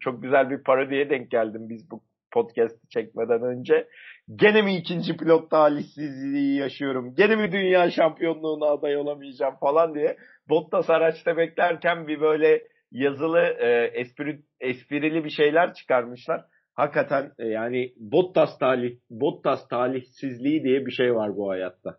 [0.00, 2.00] çok güzel bir parodiye denk geldim biz bu
[2.36, 3.88] podcast çekmeden önce.
[4.34, 7.14] Gene mi ikinci pilot talihsizliği yaşıyorum?
[7.14, 10.16] Gene mi dünya şampiyonluğuna aday olamayacağım falan diye.
[10.48, 16.44] Bottas araçta beklerken bir böyle yazılı e, espri, esprili bir şeyler çıkarmışlar.
[16.74, 21.98] Hakikaten e, yani Bottas talih Bottas talihsizliği diye bir şey var bu hayatta.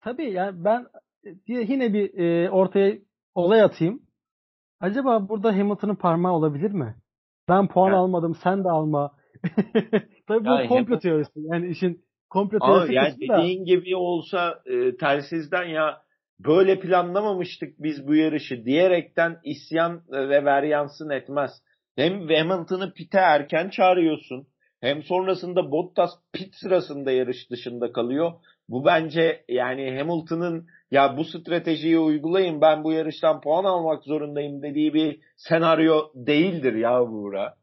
[0.00, 0.86] Tabii yani ben
[1.24, 2.98] e, yine bir e, ortaya
[3.34, 4.02] olay atayım.
[4.80, 6.94] Acaba burada Hamilton'ın parmağı olabilir mi?
[7.48, 7.96] Ben puan yani.
[7.96, 9.12] almadım sen de alma.
[10.28, 11.30] Tabii bu yani komplo teorisi.
[11.34, 16.02] Yani işin komplo teorisi yani dediğin gibi olsa e, telsizden ya
[16.40, 21.50] böyle planlamamıştık biz bu yarışı diyerekten isyan ve veryansın etmez.
[21.96, 24.46] Hem Hamilton'ı pite erken çağırıyorsun.
[24.80, 28.32] Hem sonrasında Bottas pit sırasında yarış dışında kalıyor.
[28.68, 34.94] Bu bence yani Hamilton'ın ya bu stratejiyi uygulayın ben bu yarıştan puan almak zorundayım dediği
[34.94, 37.54] bir senaryo değildir ya Buğra.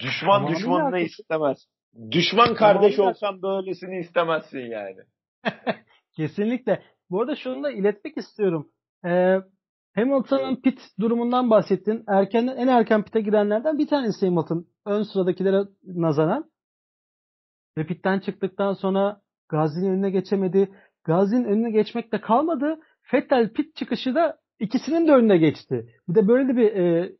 [0.00, 1.66] Düşman tamam, düşmanını istemez.
[2.10, 4.96] Düşman kardeş tamam, olsan böylesini istemezsin yani.
[6.16, 6.82] Kesinlikle.
[7.10, 8.70] Bu arada şunu da iletmek istiyorum.
[9.04, 9.36] Ee,
[9.94, 12.04] Hamilton'ın pit durumundan bahsettin.
[12.08, 14.66] Erken, en erken pite girenlerden bir tanesi Hamilton.
[14.86, 16.50] Ön sıradakilere nazaran.
[17.78, 20.70] Ve pitten çıktıktan sonra Gazi'nin önüne geçemedi.
[21.04, 22.80] Gazi'nin önüne geçmekte kalmadı.
[23.02, 25.86] Fettel pit çıkışı da ikisinin de önüne geçti.
[26.08, 27.12] Bir de böyle de bir e,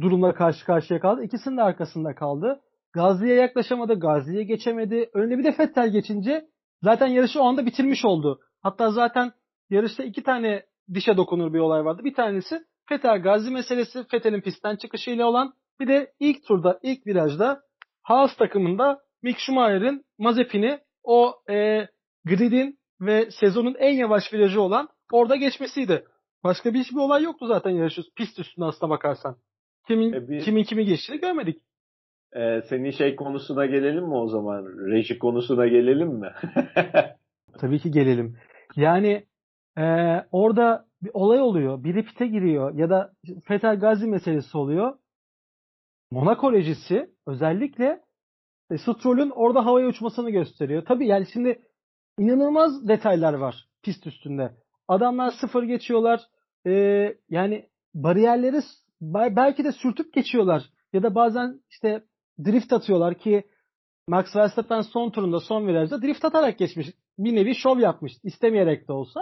[0.00, 1.24] durumla karşı karşıya kaldı.
[1.24, 2.60] İkisinin de arkasında kaldı.
[2.92, 3.94] Gazi'ye yaklaşamadı.
[4.00, 5.10] Gazi'ye geçemedi.
[5.14, 6.44] Önüne bir de Fettel geçince
[6.82, 8.40] zaten yarışı o anda bitirmiş oldu.
[8.62, 9.32] Hatta zaten
[9.70, 10.62] yarışta iki tane
[10.94, 12.04] dişe dokunur bir olay vardı.
[12.04, 14.04] Bir tanesi Fettel Gazi meselesi.
[14.10, 15.52] Fettel'in pistten çıkışıyla olan.
[15.80, 17.60] Bir de ilk turda, ilk virajda
[18.02, 21.88] Haas takımında Mick Schumacher'in Mazepin'i o e,
[22.24, 26.04] gridin ve sezonun en yavaş virajı olan orada geçmesiydi.
[26.44, 29.36] Başka bir hiçbir olay yoktu zaten yarışı pist üstünde aslına bakarsan.
[29.86, 31.62] Kimin e bir, kimin kimi geçtiğini görmedik.
[32.32, 34.64] E, senin şey konusuna gelelim mi o zaman?
[34.64, 36.32] Reji konusuna gelelim mi?
[37.58, 38.36] Tabii ki gelelim.
[38.76, 39.26] Yani
[39.78, 39.84] e,
[40.32, 41.84] orada bir olay oluyor.
[41.84, 43.12] Biri pite giriyor ya da
[43.44, 44.98] Fetel Gazi meselesi oluyor.
[46.10, 48.00] Monaco rejisi özellikle
[48.70, 50.84] e, Stroll'ün orada havaya uçmasını gösteriyor.
[50.84, 51.62] Tabii yani şimdi
[52.18, 54.52] inanılmaz detaylar var pist üstünde.
[54.88, 56.20] Adamlar sıfır geçiyorlar.
[56.66, 56.72] E,
[57.30, 58.60] yani bariyerleri
[59.36, 60.62] belki de sürtüp geçiyorlar.
[60.92, 62.04] Ya da bazen işte
[62.44, 63.44] drift atıyorlar ki
[64.08, 66.86] Max Verstappen son turunda son virajda drift atarak geçmiş.
[67.18, 68.12] Bir nevi şov yapmış.
[68.22, 69.20] istemeyerek de olsa.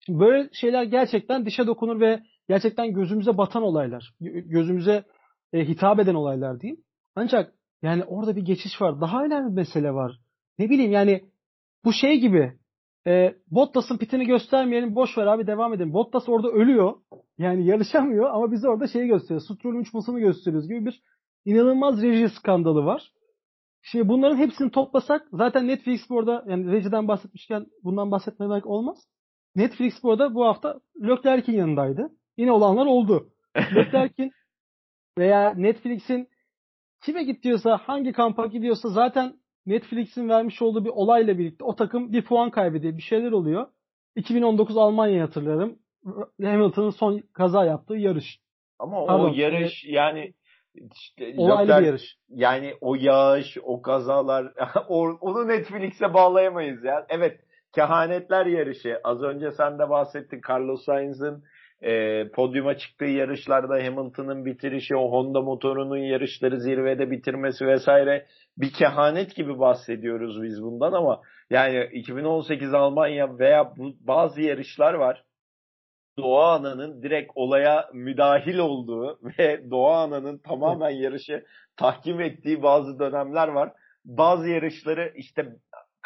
[0.00, 4.14] Şimdi böyle şeyler gerçekten dişe dokunur ve gerçekten gözümüze batan olaylar.
[4.20, 5.04] Gözümüze
[5.52, 6.84] e, hitap eden olaylar diyeyim.
[7.16, 9.00] Ancak Yani orada bir geçiş var.
[9.00, 10.20] Daha önemli bir mesele var.
[10.58, 11.24] Ne bileyim yani
[11.84, 12.52] bu şey gibi
[13.06, 15.92] e, Bottas'ın pitini göstermeyelim boş ver abi devam edelim.
[15.92, 16.94] Bottas orada ölüyor.
[17.38, 19.40] Yani yarışamıyor ama biz orada şeyi gösteriyor.
[19.40, 21.02] Stroll'ün uçmasını gösteriyoruz gibi bir
[21.44, 23.12] inanılmaz reji skandalı var.
[23.82, 28.98] Şimdi bunların hepsini toplasak zaten Netflix bu arada yani rejiden bahsetmişken bundan bahsetmemek olmaz.
[29.56, 32.10] Netflix bu arada bu hafta Leclerc'in yanındaydı.
[32.36, 33.30] Yine olanlar oldu.
[33.56, 34.32] Leclerc'in
[35.18, 36.28] veya Netflix'in
[37.04, 39.34] kime gidiyorsa hangi kampa gidiyorsa zaten
[39.68, 42.96] Netflix'in vermiş olduğu bir olayla birlikte o takım bir puan kaybediyor.
[42.96, 43.66] Bir şeyler oluyor.
[44.16, 45.78] 2019 Almanya'yı hatırlarım.
[46.42, 48.40] Hamilton'ın son kaza yaptığı yarış.
[48.78, 50.34] Ama Pardon, o yarış e, yani
[50.94, 52.16] işte olaylı Leclerc, bir yarış.
[52.28, 54.52] Yani o yağış, o kazalar
[54.88, 57.06] onu Netflix'e bağlayamayız ya.
[57.08, 57.40] Evet
[57.74, 59.00] kehanetler yarışı.
[59.04, 61.44] Az önce sen de bahsettin Carlos Sainz'ın
[61.82, 69.36] e, podyuma çıktığı yarışlarda Hamilton'ın bitirişi, o Honda motorunun yarışları zirvede bitirmesi vesaire bir kehanet
[69.36, 75.24] gibi bahsediyoruz biz bundan ama yani 2018 Almanya veya bu, bazı yarışlar var.
[76.18, 81.44] Doğa Ana'nın direkt olaya müdahil olduğu ve Doğa Ana'nın tamamen yarışı
[81.76, 83.72] tahkim ettiği bazı dönemler var.
[84.04, 85.46] Bazı yarışları işte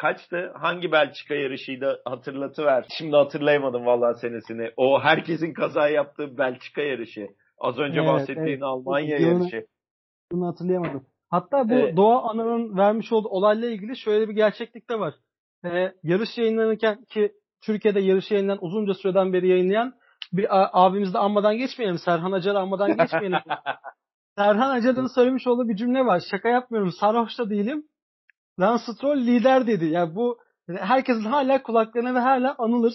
[0.03, 0.51] kaçtı?
[0.55, 2.85] Hangi Belçika yarışıydı hatırlatıver.
[2.97, 4.71] Şimdi hatırlayamadım vallahi senesini.
[4.77, 7.27] O herkesin kaza yaptığı Belçika yarışı.
[7.57, 8.63] Az önce evet, bahsettiğin evet.
[8.63, 9.65] Almanya bunu, yarışı.
[10.31, 11.05] Bunu hatırlayamadım.
[11.29, 11.97] Hatta bu evet.
[11.97, 15.13] Doğa Ana'nın vermiş olduğu olayla ilgili şöyle bir gerçeklik de var.
[15.65, 19.93] Ee, yarış yayınlanırken ki Türkiye'de yarış yayınlanan uzunca süreden beri yayınlayan
[20.33, 20.47] bir
[20.85, 21.97] abimiz de anmadan geçmeyelim.
[21.97, 23.39] Serhan Acar'ı anmadan geçmeyelim.
[24.37, 26.21] Serhan Acar'ın söylemiş olduğu bir cümle var.
[26.31, 26.91] Şaka yapmıyorum.
[26.99, 27.83] Sarhoş da değilim.
[28.59, 29.85] Lance Stroll lider dedi.
[29.85, 30.37] Yani bu
[30.67, 32.93] herkesin hala kulaklarına ve hala anılır.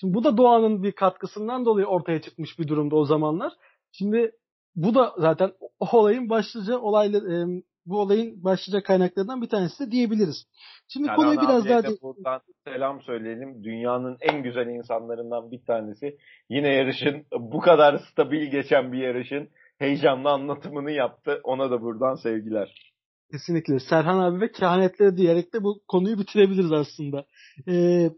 [0.00, 3.52] Şimdi bu da doğanın bir katkısından dolayı ortaya çıkmış bir durumda o zamanlar.
[3.92, 4.32] Şimdi
[4.76, 9.90] bu da zaten o olayın başlıca olaylı e, bu olayın başlıca kaynaklarından bir tanesi de
[9.90, 10.46] diyebiliriz.
[10.88, 13.64] Şimdi Serhan konuyu biraz daha de buradan selam söyleyelim.
[13.64, 16.18] Dünyanın en güzel insanlarından bir tanesi.
[16.50, 21.40] Yine yarışın bu kadar stabil geçen bir yarışın heyecanlı anlatımını yaptı.
[21.44, 22.87] Ona da buradan sevgiler.
[23.30, 23.80] Kesinlikle.
[23.80, 27.24] Serhan abi ve kehanetleri diyerek de bu konuyu bitirebiliriz aslında.
[27.68, 28.10] Ee,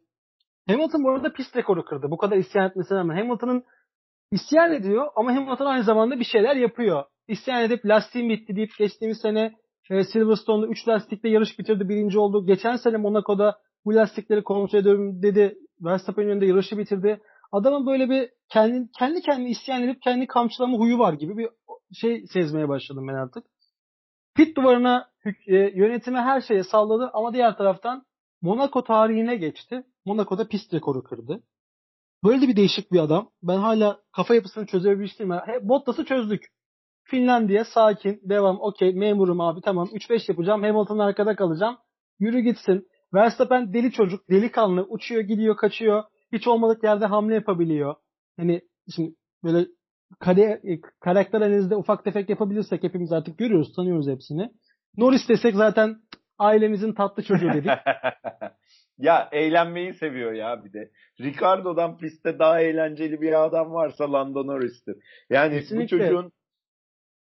[0.69, 2.11] Hamilton bu arada pist rekoru kırdı.
[2.11, 3.17] Bu kadar isyan etmesine rağmen.
[3.17, 3.65] Hamilton'ın
[4.33, 7.05] isyan ediyor ama Hamilton aynı zamanda bir şeyler yapıyor.
[7.29, 9.55] İsyan edip lastiğim bitti deyip geçtiğimiz sene
[9.91, 11.89] e, Silverstone'da 3 lastikle yarış bitirdi.
[11.89, 12.47] Birinci oldu.
[12.47, 15.55] Geçen sene Monaco'da bu lastikleri kontrol ediyorum dedi.
[15.81, 17.21] Verstappen'in önünde yarışı bitirdi.
[17.53, 21.49] Adamın böyle bir kendi kendi kendine isyan edip kendi kamçılama huyu var gibi bir
[21.95, 23.45] şey sezmeye başladım ben artık.
[24.35, 25.11] Pit duvarına
[25.47, 28.05] e, yönetime her şeye salladı ama diğer taraftan
[28.43, 29.85] Monaco tarihine geçti.
[30.05, 31.43] Monaco'da pist rekoru kırdı.
[32.25, 33.31] Böyle bir değişik bir adam.
[33.43, 35.41] Ben hala kafa yapısını çözebilmiş değilim.
[35.63, 36.47] Bottas'ı çözdük.
[37.05, 40.63] Finlandiya sakin, devam, okey, memurum abi tamam 3-5 yapacağım.
[40.63, 41.79] Hamilton arkada kalacağım.
[42.19, 42.89] Yürü gitsin.
[43.15, 46.05] Verstappen deli çocuk, delikanlı, uçuyor, gidiyor, kaçıyor.
[46.33, 47.95] Hiç olmadık yerde hamle yapabiliyor.
[48.37, 48.63] Hani
[48.95, 49.15] şimdi
[49.45, 49.67] böyle
[50.19, 50.61] kare,
[51.01, 54.51] karakter analizde ufak tefek yapabilirsek hepimiz artık görüyoruz, tanıyoruz hepsini.
[54.97, 55.97] Norris desek zaten
[56.39, 57.71] ailemizin tatlı çocuğu dedik.
[58.99, 60.91] ya eğlenmeyi seviyor ya bir de.
[61.21, 64.97] Ricardo'dan pistte daha eğlenceli bir adam varsa Lando Norris'tir.
[65.31, 65.85] Yani Kesinlikle.
[65.85, 66.33] bu çocuğun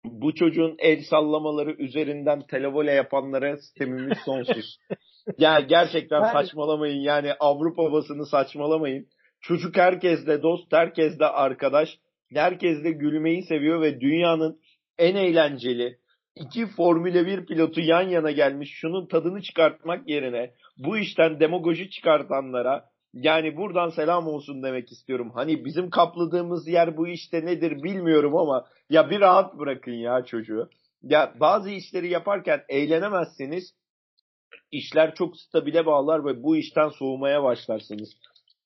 [0.05, 4.79] bu çocuğun el sallamaları üzerinden televole yapanlara sistemimiz sonsuz.
[5.38, 6.33] ya gerçekten yani...
[6.33, 7.00] saçmalamayın.
[7.00, 9.07] Yani Avrupa basını saçmalamayın.
[9.40, 11.88] Çocuk herkesle dost, herkesle arkadaş,
[12.34, 14.60] herkesle gülmeyi seviyor ve dünyanın
[14.98, 15.98] en eğlenceli
[16.36, 22.90] iki Formula 1 pilotu yan yana gelmiş şunun tadını çıkartmak yerine bu işten demagoji çıkartanlara
[23.14, 25.30] yani buradan selam olsun demek istiyorum.
[25.34, 30.68] Hani bizim kapladığımız yer bu işte nedir bilmiyorum ama ya bir rahat bırakın ya çocuğu.
[31.02, 33.74] Ya bazı işleri yaparken eğlenemezseniz
[34.70, 38.16] işler çok stabile bağlar ve bu işten soğumaya başlarsınız.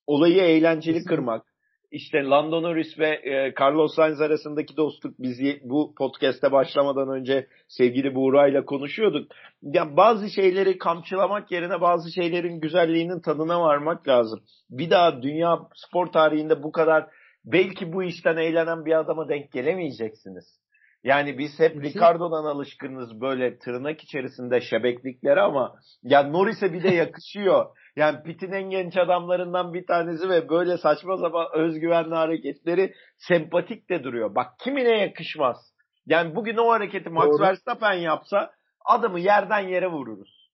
[0.07, 1.54] Olayı eğlenceli kırmak,
[1.95, 8.15] işte Lando Norris ve e, Carlos Sainz arasındaki dostluk biz bu podcast'te başlamadan önce sevgili
[8.15, 9.31] Buğra ile konuşuyorduk.
[9.61, 14.39] Ya bazı şeyleri kamçılamak yerine bazı şeylerin güzelliğinin tadına varmak lazım.
[14.69, 17.07] Bir daha dünya spor tarihinde bu kadar
[17.45, 20.64] belki bu işten eğlenen bir adama denk gelemeyeceksiniz.
[21.05, 27.65] Yani biz hep Ricardo'dan alışkınız böyle tırnak içerisinde şebekliklere ama ya Norris'e bir de yakışıyor.
[27.95, 34.03] Yani Pitt'in en genç adamlarından bir tanesi ve böyle saçma sapan özgüvenli hareketleri sempatik de
[34.03, 34.35] duruyor.
[34.35, 35.57] Bak kimine yakışmaz.
[36.05, 37.41] Yani bugün o hareketi Max Doğru.
[37.41, 38.51] Verstappen yapsa
[38.85, 40.49] adamı yerden yere vururuz.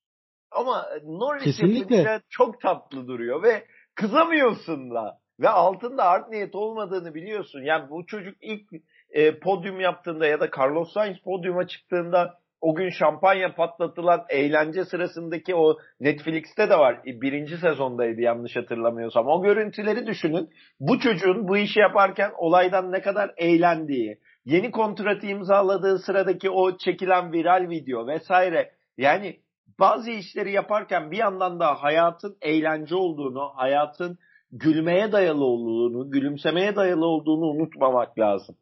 [0.51, 5.17] Ama Norris yapınca çok tatlı duruyor ve kızamıyorsun da.
[5.39, 7.61] Ve altında art niyet olmadığını biliyorsun.
[7.61, 8.69] Yani bu çocuk ilk
[9.11, 15.55] e, podyum yaptığında ya da Carlos Sainz podyuma çıktığında o gün şampanya patlatılan eğlence sırasındaki
[15.55, 16.99] o Netflix'te de var.
[17.07, 19.27] E, birinci sezondaydı yanlış hatırlamıyorsam.
[19.27, 20.49] O görüntüleri düşünün.
[20.79, 27.33] Bu çocuğun bu işi yaparken olaydan ne kadar eğlendiği, yeni kontratı imzaladığı sıradaki o çekilen
[27.33, 28.71] viral video vesaire.
[28.97, 29.39] Yani
[29.79, 34.17] bazı işleri yaparken bir yandan da hayatın eğlence olduğunu, hayatın
[34.51, 38.55] gülmeye dayalı olduğunu, gülümsemeye dayalı olduğunu unutmamak lazım.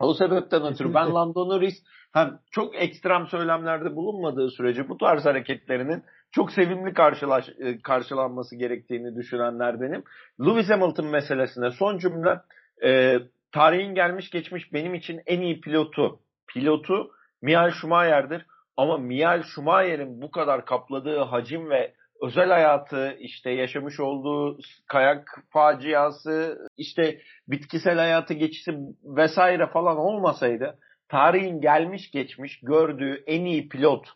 [0.00, 1.74] O sebepten ötürü ben Lando Norris
[2.12, 9.16] hem çok ekstrem söylemlerde bulunmadığı sürece bu tarz hareketlerinin çok sevimli karşılaş, e, karşılanması gerektiğini
[9.16, 10.04] düşünenlerdenim.
[10.40, 12.40] Lewis Hamilton meselesine son cümle
[12.84, 13.18] e,
[13.52, 17.10] tarihin gelmiş geçmiş benim için en iyi pilotu pilotu
[17.42, 18.46] Michael Schumacher'dir.
[18.76, 26.58] Ama Michael Schumacher'in bu kadar kapladığı hacim ve özel hayatı, işte yaşamış olduğu kayak faciası,
[26.76, 28.72] işte bitkisel hayatı geçişi
[29.04, 30.78] vesaire falan olmasaydı
[31.08, 34.06] tarihin gelmiş geçmiş gördüğü en iyi pilot,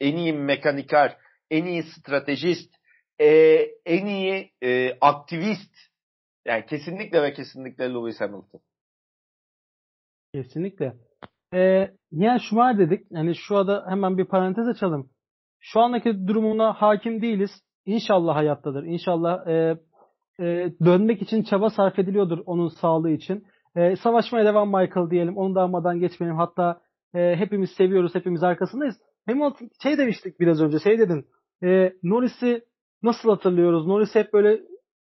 [0.00, 1.16] en iyi mekanikar,
[1.50, 2.74] en iyi stratejist,
[3.18, 3.26] e,
[3.86, 5.74] en iyi e, aktivist
[6.46, 8.60] yani kesinlikle ve kesinlikle Lewis Hamilton.
[10.34, 10.94] Kesinlikle.
[11.54, 13.06] Ee, yani Schumacher dedik.
[13.10, 15.10] Yani şu anda hemen bir parantez açalım.
[15.60, 17.50] Şu andaki durumuna hakim değiliz.
[17.86, 18.84] İnşallah hayattadır.
[18.84, 19.78] İnşallah e,
[20.40, 23.46] e, dönmek için çaba sarf ediliyordur onun sağlığı için.
[23.76, 25.36] E, savaşmaya devam Michael diyelim.
[25.36, 26.38] Onu da almadan geçmeyelim.
[26.38, 26.80] Hatta
[27.14, 28.14] e, hepimiz seviyoruz.
[28.14, 28.96] Hepimiz arkasındayız.
[29.26, 30.78] Hamilton şey demiştik biraz önce.
[30.78, 31.26] Şey dedin.
[31.64, 32.64] E, Norris'i
[33.02, 33.86] nasıl hatırlıyoruz?
[33.86, 34.60] Norris hep böyle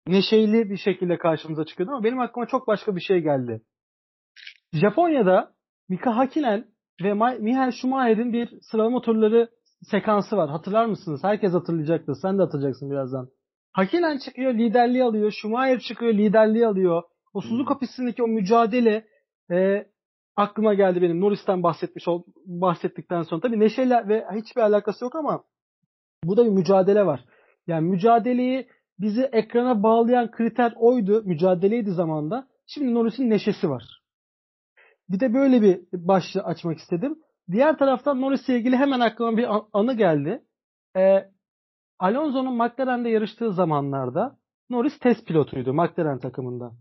[0.07, 3.63] neşeli bir şekilde karşımıza çıkıyordu ama benim aklıma çok başka bir şey geldi.
[4.73, 5.53] Japonya'da
[5.89, 6.67] Mika Hakkinen
[7.03, 9.49] ve Michael Schumacher'in bir sıralama turları
[9.83, 10.51] sekansı var.
[10.51, 11.25] Hatırlar mısınız?
[11.25, 12.15] Herkes hatırlayacaktır.
[12.23, 13.29] Sen de hatırlayacaksın birazdan.
[13.73, 15.31] Hakkinen çıkıyor, liderliği alıyor.
[15.31, 17.03] Schumacher çıkıyor, liderliği alıyor.
[17.33, 19.07] O Suzuka pistindeki o mücadele
[19.51, 19.87] e,
[20.37, 21.21] aklıma geldi benim.
[21.21, 23.41] Norris'ten bahsetmiş ol, bahsettikten sonra.
[23.41, 25.45] Tabii neşeyle ve hiçbir alakası yok ama
[26.25, 27.25] bu da bir mücadele var.
[27.67, 28.69] Yani mücadeleyi
[28.99, 31.23] bizi ekrana bağlayan kriter oydu.
[31.25, 32.49] Mücadeleydi zamanda.
[32.67, 34.03] Şimdi Norris'in neşesi var.
[35.09, 37.19] Bir de böyle bir başlığı açmak istedim.
[37.53, 40.43] Diğer taraftan Norris'le ilgili hemen aklıma bir anı geldi.
[40.97, 41.31] Ee,
[41.99, 44.37] Alonso'nun McLaren'de yarıştığı zamanlarda
[44.71, 46.73] Norris test pilotuydu McLaren takımında.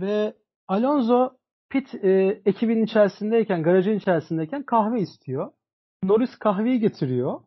[0.00, 0.34] Ve
[0.68, 1.30] Alonso
[1.70, 5.52] pit e, ekibinin içerisindeyken, garajın içerisindeyken kahve istiyor.
[6.02, 7.40] Norris kahveyi getiriyor.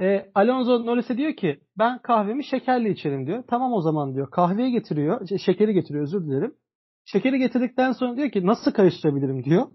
[0.00, 3.44] E, Alonso Norris'e diyor ki ben kahvemi şekerli içerim diyor.
[3.48, 4.30] Tamam o zaman diyor.
[4.30, 5.38] Kahveyi getiriyor.
[5.38, 6.54] Şekeri getiriyor özür dilerim.
[7.04, 9.66] Şekeri getirdikten sonra diyor ki nasıl karıştırabilirim diyor.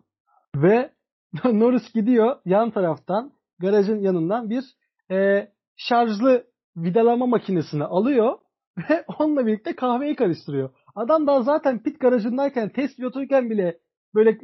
[0.55, 0.92] Ve
[1.43, 4.63] Norris gidiyor yan taraftan garajın yanından bir
[5.11, 6.43] e, şarjlı
[6.77, 8.37] vidalama makinesini alıyor
[8.89, 10.69] ve onunla birlikte kahveyi karıştırıyor.
[10.95, 13.77] Adam daha zaten pit garajındayken test pilotuyken bile
[14.15, 14.37] böyle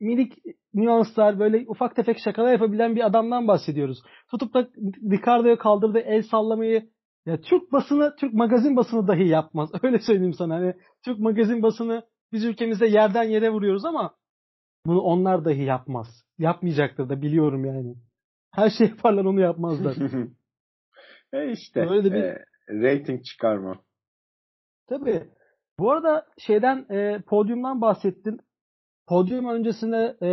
[0.00, 0.32] minik
[0.74, 3.98] nüanslar böyle ufak tefek şakalar yapabilen bir adamdan bahsediyoruz.
[4.30, 4.68] Tutup da
[5.10, 6.88] Ricardo'ya kaldırdığı el sallamayı
[7.26, 9.70] ya Türk basını, Türk magazin basını dahi yapmaz.
[9.82, 10.54] Öyle söyleyeyim sana.
[10.54, 12.02] Hani Türk magazin basını
[12.32, 14.14] biz ülkemizde yerden yere vuruyoruz ama
[14.86, 16.06] bunu onlar dahi yapmaz.
[16.38, 17.96] Yapmayacaktır da biliyorum yani.
[18.50, 19.96] Her şey yaparlar onu yapmazlar.
[21.32, 23.80] e işte Böyle de bir e, rating çıkarma.
[24.88, 25.28] Tabii.
[25.78, 28.40] Bu arada şeyden e, podyumdan bahsettin.
[29.06, 30.28] Podyum öncesinde e,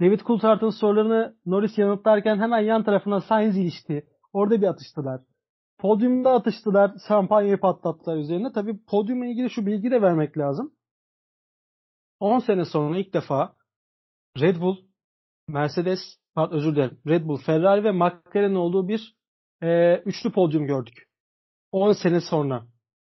[0.00, 4.06] David Coulthard'ın sorularını Norris yanıtlarken hemen yan tarafına Sainz ilişti.
[4.32, 5.20] Orada bir atıştılar.
[5.78, 6.92] Podyumda atıştılar.
[7.08, 8.52] Şampanyayı patlattılar üzerine.
[8.52, 10.72] Tabii podyumla ilgili şu bilgi de vermek lazım.
[12.20, 13.55] 10 sene sonra ilk defa
[14.40, 14.76] Red Bull,
[15.48, 16.00] Mercedes,
[16.50, 16.98] özür dilerim.
[17.08, 19.16] Red Bull, Ferrari ve McLaren'in olduğu bir
[19.62, 21.06] e, üçlü podyum gördük.
[21.72, 22.66] 10 sene sonra.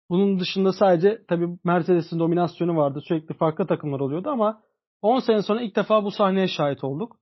[0.10, 3.02] Bunun dışında sadece tabii Mercedes'in dominasyonu vardı.
[3.08, 4.62] Sürekli farklı takımlar oluyordu ama
[5.02, 7.18] 10 sene sonra ilk defa bu sahneye şahit olduk.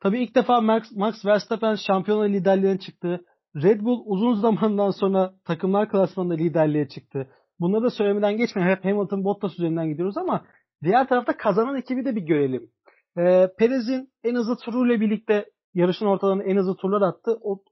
[0.00, 3.24] Tabii ilk defa Max, Max Verstappen şampiyonlar liderliğine çıktı.
[3.56, 7.28] Red Bull uzun zamandan sonra takımlar klasmanında liderliğe çıktı.
[7.60, 8.68] Bunları da söylemeden geçmeyin.
[8.68, 10.44] Hep Hamilton Bottas üzerinden gidiyoruz ama
[10.82, 12.70] diğer tarafta kazanan ekibi de bir görelim.
[13.18, 17.38] Ee, Perez'in en hızlı turuyla birlikte yarışın ortalarına en hızlı turlar attı.
[17.42, 17.62] O,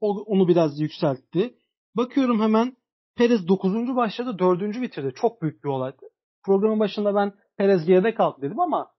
[0.00, 1.54] o, onu biraz yükseltti.
[1.96, 2.76] Bakıyorum hemen
[3.16, 3.96] Perez 9.
[3.96, 4.60] başladı 4.
[4.82, 5.12] bitirdi.
[5.14, 6.06] Çok büyük bir olaydı.
[6.44, 8.90] Programın başında ben Perez geride kaldı dedim ama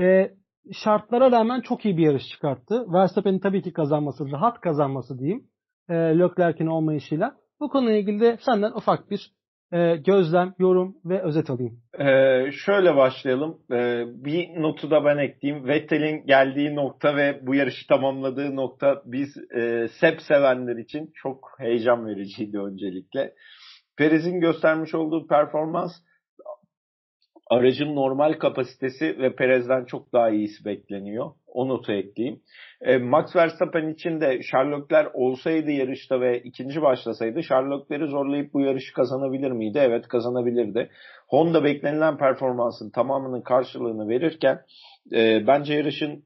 [0.00, 0.34] e,
[0.72, 2.92] şartlara rağmen çok iyi bir yarış çıkarttı.
[2.92, 5.48] Verstappen'in tabii ki kazanması, rahat kazanması diyeyim.
[5.88, 7.36] E, Leclerc'in olmayışıyla.
[7.60, 9.32] Bu konuyla ilgili de senden ufak bir
[9.76, 11.80] e, gözlem, yorum ve özet alayım.
[11.98, 13.58] Ee, şöyle başlayalım.
[13.72, 15.68] Ee, bir notu da ben ekleyeyim.
[15.68, 22.06] Vettel'in geldiği nokta ve bu yarışı tamamladığı nokta biz e, SEP sevenler için çok heyecan
[22.06, 23.34] vericiydi öncelikle.
[23.96, 25.92] Perez'in göstermiş olduğu performans
[27.50, 31.30] aracın normal kapasitesi ve Perez'den çok daha iyisi bekleniyor.
[31.46, 32.40] O notu ekleyeyim.
[32.80, 38.92] E, Max Verstappen için de Sherlockler olsaydı yarışta ve ikinci başlasaydı Sherlockleri zorlayıp bu yarışı
[38.92, 39.78] kazanabilir miydi?
[39.82, 40.90] Evet kazanabilirdi.
[41.28, 44.60] Honda beklenilen performansın tamamının karşılığını verirken
[45.12, 46.24] e, bence yarışın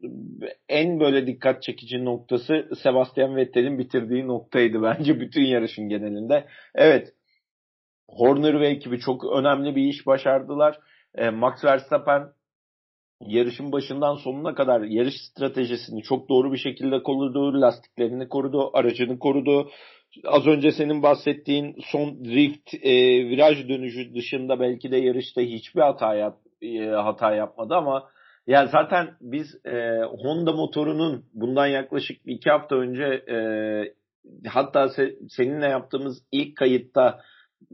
[0.68, 6.44] en böyle dikkat çekici noktası Sebastian Vettel'in bitirdiği noktaydı bence bütün yarışın genelinde.
[6.74, 7.12] Evet
[8.08, 10.78] Horner ve ekibi çok önemli bir iş başardılar.
[11.14, 12.22] E, Max Verstappen
[13.20, 19.70] yarışın başından sonuna kadar yarış stratejisini çok doğru bir şekilde korudu, lastiklerini korudu, aracını korudu.
[20.24, 22.92] Az önce senin bahsettiğin son drift e,
[23.28, 28.10] viraj dönüşü dışında belki de yarışta hiçbir hata yap, e, hata yapmadı ama
[28.46, 33.38] yani zaten biz e, Honda motorunun bundan yaklaşık iki hafta önce e,
[34.48, 37.20] hatta se, seninle yaptığımız ilk kayıtta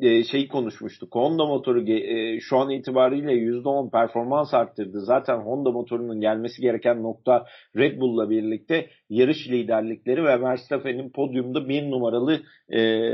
[0.00, 1.14] e, şey konuşmuştuk.
[1.14, 5.00] Honda motoru e, şu an itibariyle %10 performans arttırdı.
[5.00, 11.90] Zaten Honda motorunun gelmesi gereken nokta Red Bull'la birlikte yarış liderlikleri ve Verstappen'in podyumda bir
[11.90, 13.10] numaralı e,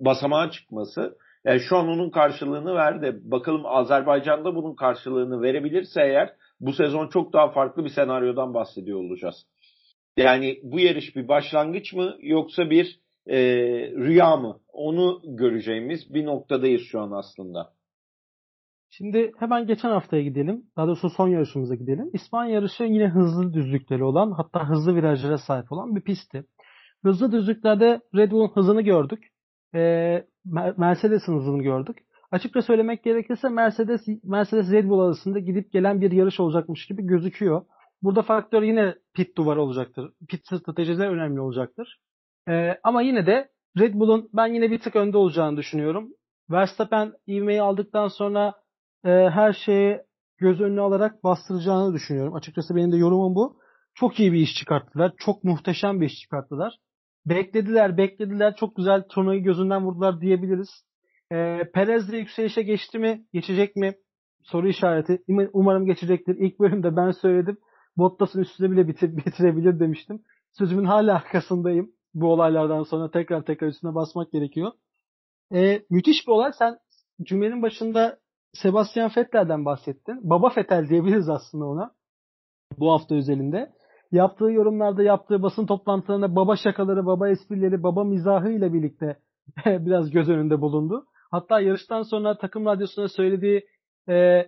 [0.00, 1.16] basamağa çıkması.
[1.44, 3.20] Yani şu an onun karşılığını verdi.
[3.22, 9.46] Bakalım Azerbaycan'da bunun karşılığını verebilirse eğer bu sezon çok daha farklı bir senaryodan bahsediyor olacağız.
[10.16, 13.38] Yani bu yarış bir başlangıç mı yoksa bir e,
[13.90, 14.60] rüya mı?
[14.72, 17.76] Onu göreceğimiz bir noktadayız şu an aslında.
[18.90, 20.62] Şimdi hemen geçen haftaya gidelim.
[20.76, 22.10] Daha doğrusu son yarışımıza gidelim.
[22.12, 26.44] İspanya yarışı yine hızlı düzlükleri olan hatta hızlı virajlara sahip olan bir pistti.
[27.04, 29.24] Hızlı düzlüklerde Red Bull'un hızını gördük.
[29.74, 30.26] Ee,
[30.76, 31.96] Mercedes'in hızını gördük.
[32.30, 37.62] Açıkça söylemek gerekirse Mercedes Mercedes Red Bull arasında gidip gelen bir yarış olacakmış gibi gözüküyor.
[38.02, 40.12] Burada faktör yine pit duvarı olacaktır.
[40.28, 42.00] Pit stratejileri önemli olacaktır.
[42.48, 46.08] Ee, ama yine de Red Bull'un ben yine bir tık önde olacağını düşünüyorum.
[46.50, 48.54] Verstappen ivmeyi aldıktan sonra
[49.04, 50.00] e, her şeyi
[50.38, 52.34] göz önüne alarak bastıracağını düşünüyorum.
[52.34, 53.58] Açıkçası benim de yorumum bu.
[53.94, 55.12] Çok iyi bir iş çıkarttılar.
[55.16, 56.78] Çok muhteşem bir iş çıkarttılar.
[57.26, 58.56] Beklediler, beklediler.
[58.56, 60.68] Çok güzel turnayı gözünden vurdular diyebiliriz.
[61.32, 63.24] E, Perez de yükselişe geçti mi?
[63.32, 63.94] Geçecek mi?
[64.42, 65.22] Soru işareti.
[65.52, 66.36] Umarım geçecektir.
[66.38, 67.58] İlk bölümde ben söyledim.
[67.96, 70.22] Bottas'ın üstüne bile bitir, bitirebilir demiştim.
[70.52, 74.72] Sözümün hala arkasındayım bu olaylardan sonra tekrar tekrar üstüne basmak gerekiyor.
[75.54, 76.52] E, müthiş bir olay.
[76.58, 76.78] Sen
[77.22, 78.18] cümlenin başında
[78.52, 80.30] Sebastian Vettel'den bahsettin.
[80.30, 81.90] Baba Vettel diyebiliriz aslında ona.
[82.78, 83.72] Bu hafta özelinde.
[84.12, 89.16] Yaptığı yorumlarda, yaptığı basın toplantılarında baba şakaları, baba esprileri, baba mizahı ile birlikte
[89.66, 91.06] biraz göz önünde bulundu.
[91.30, 93.66] Hatta yarıştan sonra takım radyosuna söylediği
[94.08, 94.46] e,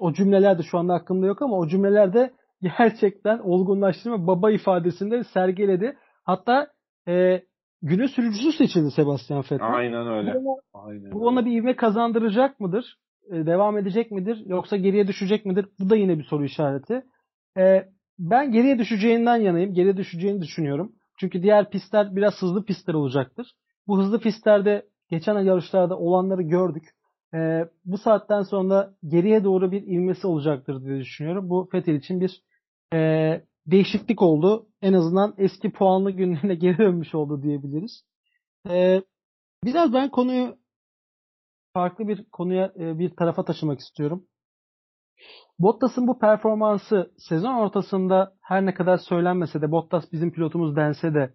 [0.00, 5.96] o cümleler de şu anda aklımda yok ama o cümlelerde gerçekten olgunlaştırma baba ifadesinde sergiledi.
[6.24, 6.66] Hatta
[7.08, 7.42] e,
[7.82, 9.74] günün sürücüsü seçildi Sebastian Vettel.
[9.74, 10.34] Aynen öyle.
[10.34, 12.98] Bu ona, Aynen bu ona bir ivme kazandıracak mıdır?
[13.30, 14.42] E, devam edecek midir?
[14.46, 15.66] Yoksa geriye düşecek midir?
[15.80, 17.02] Bu da yine bir soru işareti.
[17.58, 19.74] E, ben geriye düşeceğinden yanayım.
[19.74, 20.92] Geriye düşeceğini düşünüyorum.
[21.20, 23.54] Çünkü diğer pistler biraz hızlı pistler olacaktır.
[23.86, 26.84] Bu hızlı pistlerde geçen yarışlarda olanları gördük.
[27.34, 31.50] E, bu saatten sonra geriye doğru bir ivmesi olacaktır diye düşünüyorum.
[31.50, 32.42] Bu Vettel için bir
[32.94, 34.66] e, değişiklik oldu.
[34.82, 38.04] En azından eski puanlı günlerine geri dönmüş oldu diyebiliriz.
[38.68, 39.02] Ee,
[39.64, 40.56] biraz ben konuyu
[41.74, 44.26] farklı bir konuya bir tarafa taşımak istiyorum.
[45.58, 51.34] Bottas'ın bu performansı sezon ortasında her ne kadar söylenmese de Bottas bizim pilotumuz dense de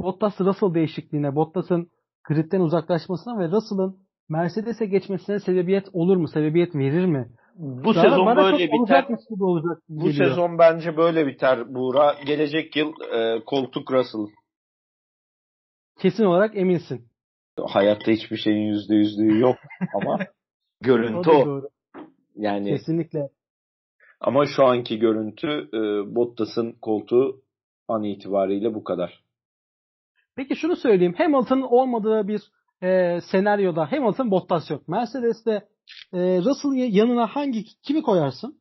[0.00, 1.90] Bottas Russell değişikliğine, Bottas'ın
[2.24, 3.98] gridden uzaklaşmasına ve Russell'ın
[4.28, 6.28] Mercedes'e geçmesine sebebiyet olur mu?
[6.28, 7.30] Sebebiyet verir mi?
[7.58, 9.06] Bu Daha sezon böyle biter.
[9.40, 10.28] Olacak bu geliyor.
[10.28, 12.16] sezon bence böyle biter Buğra.
[12.26, 14.26] Gelecek yıl e, koltuk Russell.
[16.00, 17.08] Kesin olarak eminsin.
[17.66, 19.56] Hayatta hiçbir şeyin yüzde yüzlüğü yok
[19.94, 20.18] ama
[20.80, 21.48] görüntü o.
[21.48, 21.62] o.
[22.36, 23.28] Yani kesinlikle.
[24.20, 25.78] Ama şu anki görüntü e,
[26.14, 27.42] Bottas'ın koltuğu
[27.88, 29.24] an itibariyle bu kadar.
[30.36, 31.14] Peki şunu söyleyeyim.
[31.18, 32.42] Hamilton'ın olmadığı bir
[32.82, 34.88] e, senaryoda Hamilton Bottas yok.
[34.88, 35.68] Mercedes'te
[36.12, 38.60] e, Russell yanına hangi kimi koyarsın?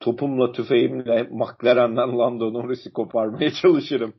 [0.00, 4.14] Topumla tüfeğimle McLaren'den Lando Norris'i koparmaya çalışırım.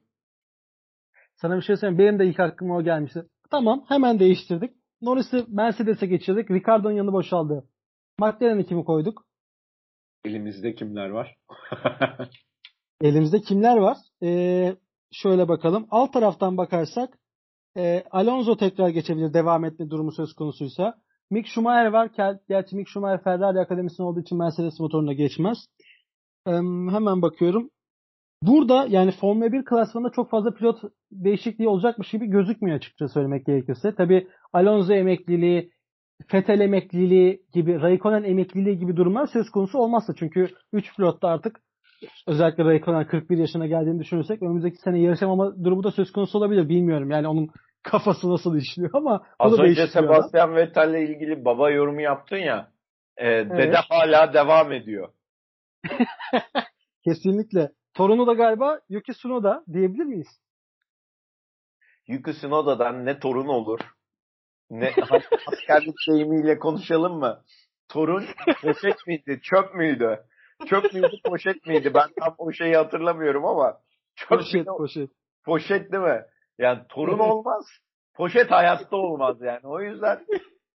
[1.35, 1.99] Sana bir şey söyleyeyim.
[1.99, 3.23] Benim de ilk aklıma o gelmişti.
[3.51, 4.71] Tamam hemen değiştirdik.
[5.01, 6.51] Norris'i Mercedes'e geçirdik.
[6.51, 7.63] Ricardo'nun yanı boşaldı.
[8.19, 9.25] McLaren'i kimi koyduk?
[10.25, 11.37] Elimizde kimler var?
[13.01, 13.97] Elimizde kimler var?
[14.23, 14.75] Ee,
[15.11, 15.87] şöyle bakalım.
[15.91, 17.18] Alt taraftan bakarsak
[17.79, 20.95] e, Alonso tekrar geçebilir devam etme durumu söz konusuysa.
[21.31, 22.09] Mick Schumacher var.
[22.49, 25.57] Gerçi Mick Schumacher Ferrari akademisinde olduğu için Mercedes motoruna geçmez.
[26.47, 26.51] E,
[26.91, 27.69] hemen bakıyorum.
[28.43, 33.95] Burada yani Formula 1 klasmanında çok fazla pilot değişikliği olacakmış gibi gözükmüyor açıkça söylemek gerekirse.
[33.95, 35.71] Tabi Alonso emekliliği
[36.27, 40.13] Fetel emekliliği gibi, Raikkonen emekliliği gibi durumlar söz konusu olmazsa.
[40.15, 41.61] Çünkü 3 pilot da artık
[42.27, 46.69] özellikle Raikkonen 41 yaşına geldiğini düşünürsek önümüzdeki sene yarışamama durumu da söz konusu olabilir.
[46.69, 47.49] Bilmiyorum yani onun
[47.83, 52.71] kafası nasıl işliyor ama Az önce Sebastian Vettel'le ilgili baba yorumu yaptın ya.
[53.17, 53.51] E, evet.
[53.51, 55.09] Dede hala devam ediyor.
[57.03, 57.71] Kesinlikle.
[57.93, 60.27] Torunu da galiba Yuki Tsunoda diyebilir miyiz?
[62.07, 63.79] Yuki Tsunoda'dan ne torun olur
[64.69, 64.93] ne
[65.47, 67.43] askerlik deyimiyle konuşalım mı?
[67.89, 68.25] Torun
[68.61, 70.19] poşet miydi, çöp müydü?
[70.69, 71.93] Çöp müydü, poşet miydi?
[71.93, 73.79] Ben tam o şeyi hatırlamıyorum ama.
[74.15, 74.69] Çöp poşet, miydi?
[74.77, 75.09] poşet.
[75.45, 76.25] Poşet değil mi?
[76.59, 77.65] Yani torun olmaz.
[78.13, 79.61] Poşet hayatta olmaz yani.
[79.63, 80.25] O yüzden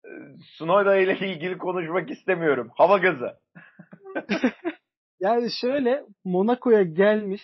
[0.05, 0.09] e,
[0.57, 2.71] Sunoda ile ilgili konuşmak istemiyorum.
[2.75, 3.39] Hava gazı.
[5.19, 7.41] yani şöyle Monaco'ya gelmiş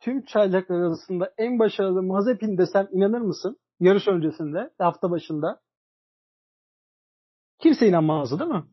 [0.00, 3.58] tüm çaylaklar arasında en başarılı Mazepin desem inanır mısın?
[3.80, 5.60] Yarış öncesinde, hafta başında.
[7.58, 8.64] Kimse inanmazdı değil mi?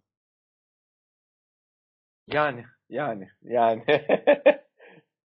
[2.28, 3.84] Yani, yani, yani.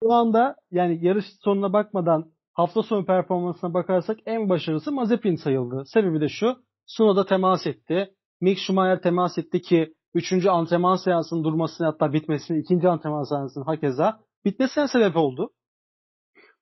[0.04, 5.84] Şu anda yani yarış sonuna bakmadan hafta sonu performansına bakarsak en başarılısı Mazepin sayıldı.
[5.86, 6.56] Sebebi de şu.
[6.86, 8.14] Sunoda temas etti.
[8.42, 10.46] Mick Schumacher temas etti ki 3.
[10.46, 12.88] antrenman seansının durmasını hatta bitmesini 2.
[12.88, 15.50] antrenman seansının hakeza bitmesine sebep oldu.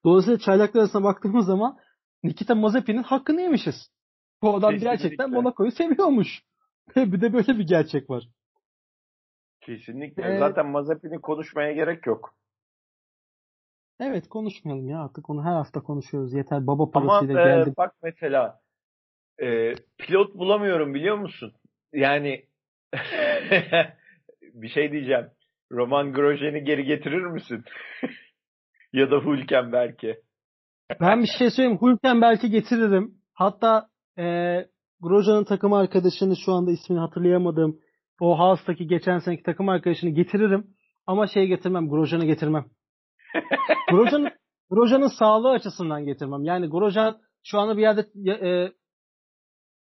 [0.06, 1.78] Dolayısıyla çaylaklar arasına baktığımız zaman
[2.24, 3.92] Nikita Mazepin'in hakkını yemişiz.
[4.42, 4.90] Bu adam Kesinlikle.
[4.90, 6.44] gerçekten Monaco'yu seviyormuş.
[6.96, 8.24] bir de böyle bir gerçek var.
[9.62, 10.36] Kesinlikle.
[10.36, 12.34] Ee, Zaten Mazepin'i konuşmaya gerek yok.
[14.00, 16.34] Evet konuşmayalım ya artık onu her hafta konuşuyoruz.
[16.34, 17.70] Yeter baba parasıyla Ama, geldi.
[17.70, 18.60] E, bak mesela
[19.42, 21.54] e, pilot bulamıyorum biliyor musun?
[21.94, 22.46] Yani
[24.42, 25.26] bir şey diyeceğim.
[25.72, 27.64] Roman Grosjean'i geri getirir misin?
[28.94, 30.18] ya da Hülkenberg'i.
[31.02, 31.80] Ben bir şey söyleyeyim.
[31.82, 33.16] Hülkenberg'i getiririm.
[33.34, 33.88] Hatta
[34.20, 34.24] e,
[35.02, 37.80] Grosjean'ın takım arkadaşını şu anda ismini hatırlayamadığım
[38.22, 40.68] o Haas'taki geçen seneki takım arkadaşını getiririm.
[41.08, 41.90] Ama şey getirmem.
[41.90, 42.66] Grosjean'ı getirmem.
[43.92, 44.32] Grosjean
[44.70, 46.44] Grosjean'ın sağlığı açısından getirmem.
[46.44, 48.72] Yani Grosjean şu anda bir yerde e,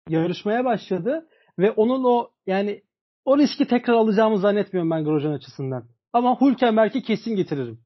[0.09, 1.29] yarışmaya başladı
[1.59, 2.83] ve onun o yani
[3.25, 5.85] o riski tekrar alacağımı zannetmiyorum ben Grosjean açısından.
[6.13, 7.81] Ama Hülkenberg'i kesin getiririm.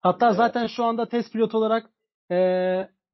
[0.00, 0.36] Hatta evet.
[0.36, 1.90] zaten şu anda test pilot olarak
[2.30, 2.36] e,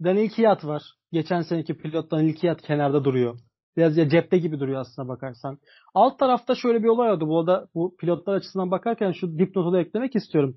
[0.04, 0.82] Daniel Kiat var.
[1.12, 3.38] Geçen seneki pilot Daniel Kiat kenarda duruyor.
[3.76, 5.58] Biraz ya cepte gibi duruyor aslına bakarsan.
[5.94, 7.28] Alt tarafta şöyle bir olay oldu.
[7.28, 10.56] Bu da bu pilotlar açısından bakarken şu dipnotu da eklemek istiyorum.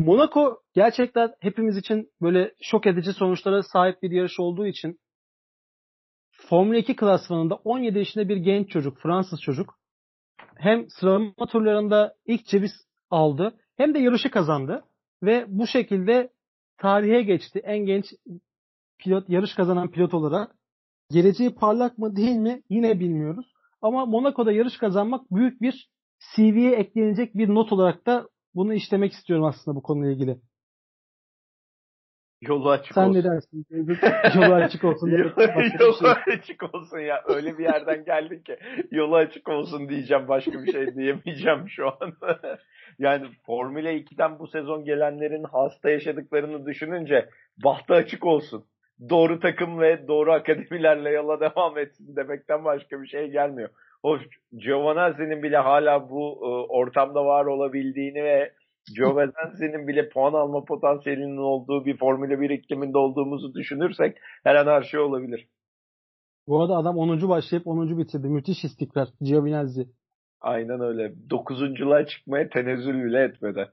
[0.00, 4.98] Monaco gerçekten hepimiz için böyle şok edici sonuçlara sahip bir yarış olduğu için
[6.30, 9.78] Formula 2 klasmanında 17 yaşında bir genç çocuk, Fransız çocuk
[10.56, 12.72] hem sıralama turlarında ilk ceviz
[13.10, 14.84] aldı hem de yarışı kazandı
[15.22, 16.32] ve bu şekilde
[16.78, 17.60] tarihe geçti.
[17.64, 18.04] En genç
[18.98, 20.54] pilot yarış kazanan pilot olarak.
[21.10, 23.46] Geleceği parlak mı değil mi yine bilmiyoruz.
[23.82, 25.88] Ama Monaco'da yarış kazanmak büyük bir
[26.34, 28.28] CV'ye eklenecek bir not olarak da
[28.58, 30.38] bunu işlemek istiyorum aslında bu konuyla ilgili.
[32.40, 33.20] Yolu açık Sen olsun.
[33.20, 33.66] ne dersin?
[34.42, 35.08] yolu açık olsun.
[35.08, 35.32] yolu,
[35.80, 37.22] yolu açık olsun ya.
[37.26, 38.56] Öyle bir yerden geldik ki
[38.90, 40.28] yolu açık olsun diyeceğim.
[40.28, 42.12] Başka bir şey diyemeyeceğim şu an.
[42.98, 47.28] yani Formula 2'den bu sezon gelenlerin hasta yaşadıklarını düşününce
[47.64, 48.64] bahtı açık olsun.
[49.10, 53.68] Doğru takım ve doğru akademilerle yola devam etsin demekten başka bir şey gelmiyor.
[54.02, 54.22] Hoş
[54.52, 58.52] Giovanazzi'nin bile hala bu e, ortamda var olabildiğini ve
[58.96, 64.82] Giovinazzi'nin bile puan alma potansiyelinin olduğu bir Formula 1 ikliminde olduğumuzu düşünürsek her an her
[64.82, 65.48] şey olabilir.
[66.46, 67.28] Bu arada adam 10.
[67.28, 67.98] başlayıp 10.
[67.98, 68.28] bitirdi.
[68.28, 69.86] Müthiş istikrar Giovinazzi.
[70.40, 71.14] Aynen öyle.
[71.30, 73.68] 9.luğa çıkmaya tenezzül bile etmedi.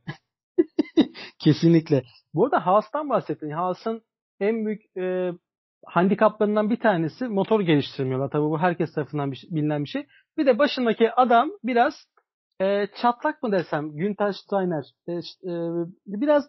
[1.39, 2.03] Kesinlikle.
[2.33, 3.49] Bu arada Haas'tan bahsettin.
[3.49, 4.01] Haas'ın
[4.39, 5.31] en büyük e,
[5.85, 8.29] handikaplarından bir tanesi motor geliştirmiyorlar.
[8.29, 10.05] Tabii bu herkes tarafından bir, bilinen bir şey.
[10.37, 11.93] Bir de başındaki adam biraz
[12.61, 15.53] e, çatlak mı desem Günter Steiner e, e,
[16.07, 16.43] biraz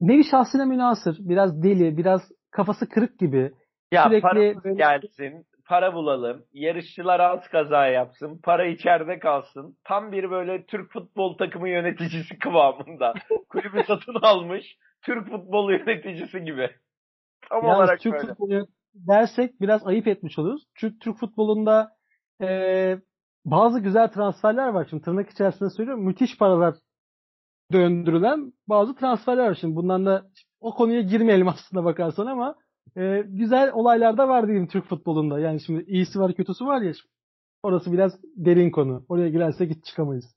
[0.00, 2.20] nevi şahsine münasır, biraz deli, biraz
[2.50, 3.52] kafası kırık gibi.
[3.92, 4.74] Ya Sürekli böyle...
[4.74, 9.76] gelsin, para bulalım, yarışçılar az kaza yapsın, para içeride kalsın.
[9.84, 13.14] Tam bir böyle Türk futbol takımı yöneticisi kıvamında.
[13.48, 16.70] Kulübü satın almış, Türk futbol yöneticisi gibi.
[17.50, 18.26] Tam Yalnız olarak Türk böyle.
[18.26, 20.62] futbolu dersek biraz ayıp etmiş oluruz.
[20.74, 21.90] Çünkü Türk futbolunda
[22.42, 22.98] e,
[23.44, 24.86] bazı güzel transferler var.
[24.90, 26.04] Şimdi tırnak içerisinde söylüyorum.
[26.04, 26.74] Müthiş paralar
[27.72, 29.58] döndürülen bazı transferler var.
[29.60, 30.26] Şimdi bundan da
[30.60, 32.54] o konuya girmeyelim aslında bakarsan ama
[32.96, 35.40] e, güzel olaylar da var diyeyim Türk futbolunda.
[35.40, 36.92] Yani şimdi iyisi var kötüsü var ya.
[37.62, 39.04] Orası biraz derin konu.
[39.08, 40.35] Oraya girersek hiç çıkamayız.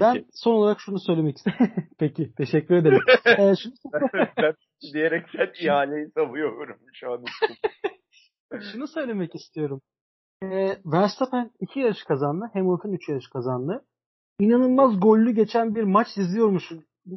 [0.00, 1.66] Ben son olarak şunu söylemek istiyorum.
[1.98, 3.00] Peki, teşekkür ederim.
[3.26, 3.72] ee, şunu...
[4.36, 4.54] ben
[4.92, 7.24] diyerek sen ihaleyi savuyorum şu an.
[8.72, 9.80] şunu söylemek istiyorum.
[10.42, 12.50] Ee, Verstappen iki yarış kazandı.
[12.52, 13.84] Hamilton üç yarış kazandı.
[14.40, 16.72] İnanılmaz gollü geçen bir maç izliyormuş,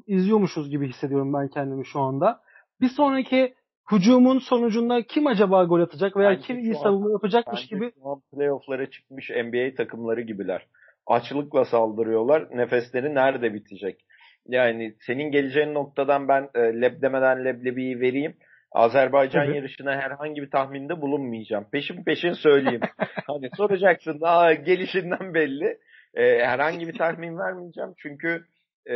[0.08, 2.42] izliyormuşuz gibi hissediyorum ben kendimi şu anda.
[2.82, 3.56] Bir sonraki
[3.92, 8.22] hücumun sonucunda kim acaba gol atacak veya Bence kim iyi savunma yapacakmış gibi şu an
[8.34, 10.68] playoff'lara çıkmış NBA takımları gibiler.
[11.08, 12.58] Açlıkla saldırıyorlar.
[12.58, 14.00] Nefesleri nerede bitecek?
[14.48, 18.36] Yani senin geleceğin noktadan ben e, leb demeden leblebiyi vereyim.
[18.72, 19.56] Azerbaycan Tabii.
[19.56, 21.66] yarışına herhangi bir tahminde bulunmayacağım.
[21.72, 22.82] Peşin peşin söyleyeyim.
[23.28, 25.78] hani soracaksın aa gelişinden belli.
[26.14, 27.94] E, herhangi bir tahmin vermeyeceğim.
[27.98, 28.44] Çünkü
[28.90, 28.96] e,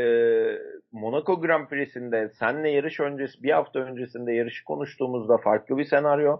[0.92, 6.38] Monaco Grand Prix'sinde senle yarış öncesi bir hafta öncesinde yarışı konuştuğumuzda farklı bir senaryo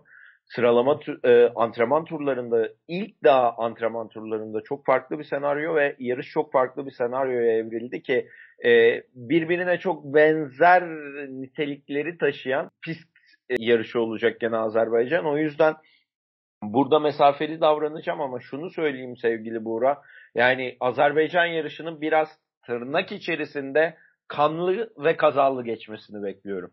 [0.56, 6.52] sıralama e, antrenman turlarında ilk daha antrenman turlarında çok farklı bir senaryo ve yarış çok
[6.52, 8.28] farklı bir senaryoya evrildi ki
[8.66, 10.84] e, birbirine çok benzer
[11.30, 13.10] nitelikleri taşıyan pist
[13.50, 15.26] e, yarışı olacak gene Azerbaycan.
[15.26, 15.76] O yüzden
[16.64, 20.02] burada mesafeli davranacağım ama şunu söyleyeyim sevgili Buğra.
[20.36, 22.28] Yani Azerbaycan yarışının biraz
[22.66, 23.98] tırnak içerisinde
[24.28, 26.72] kanlı ve kazalı geçmesini bekliyorum.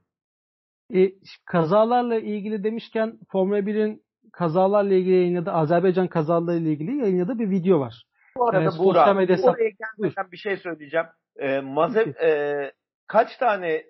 [0.95, 1.13] E,
[1.45, 8.05] kazalarla ilgili demişken Formula 1'in kazalarla ilgili yayınladığı Azerbaycan kazalarıyla ilgili yayınladığı bir video var.
[8.37, 11.07] Bu arada Ee, Buğra, sosyal medya hesap- oraya gelmeden bir şey söyleyeceğim.
[11.37, 12.73] Ee, Mazev, e,
[13.07, 13.83] kaç tane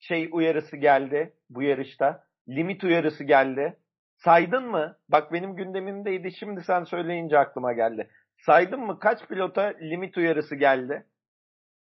[0.00, 2.24] şey uyarısı geldi bu yarışta?
[2.48, 3.76] Limit uyarısı geldi.
[4.16, 4.96] Saydın mı?
[5.08, 6.32] Bak benim gündemimdeydi.
[6.32, 8.10] Şimdi sen söyleyince aklıma geldi.
[8.46, 8.98] Saydın mı?
[8.98, 11.06] Kaç pilota limit uyarısı geldi?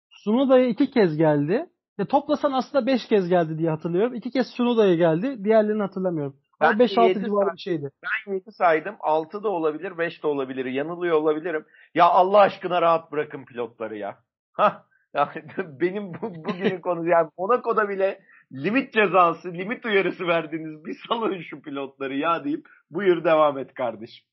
[0.10, 1.66] Sunoda'ya iki kez geldi.
[2.00, 4.16] Ve toplasan aslında beş kez geldi diye hatırlıyorum.
[4.16, 5.44] İki kez Sunoda'ya geldi.
[5.44, 6.36] Diğerlerini hatırlamıyorum.
[6.62, 7.92] Ben Ama 5-6 yedi civarı bir şeydi.
[8.28, 8.96] Ben 7 saydım.
[9.00, 10.66] 6 da olabilir, 5 de olabilir.
[10.66, 11.66] Yanılıyor olabilirim.
[11.96, 14.18] Ya Allah aşkına rahat bırakın pilotları ya.
[14.54, 14.84] Hah.
[15.14, 18.20] Ya benim bu, bugünün konusu yani Monaco'da bile
[18.52, 20.86] limit cezası, limit uyarısı verdiniz.
[20.86, 24.26] Bir salın şu pilotları ya deyip buyur devam et kardeşim.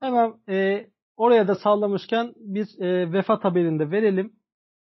[0.00, 4.32] Hemen e, oraya da sallamışken biz e, vefat haberini de verelim.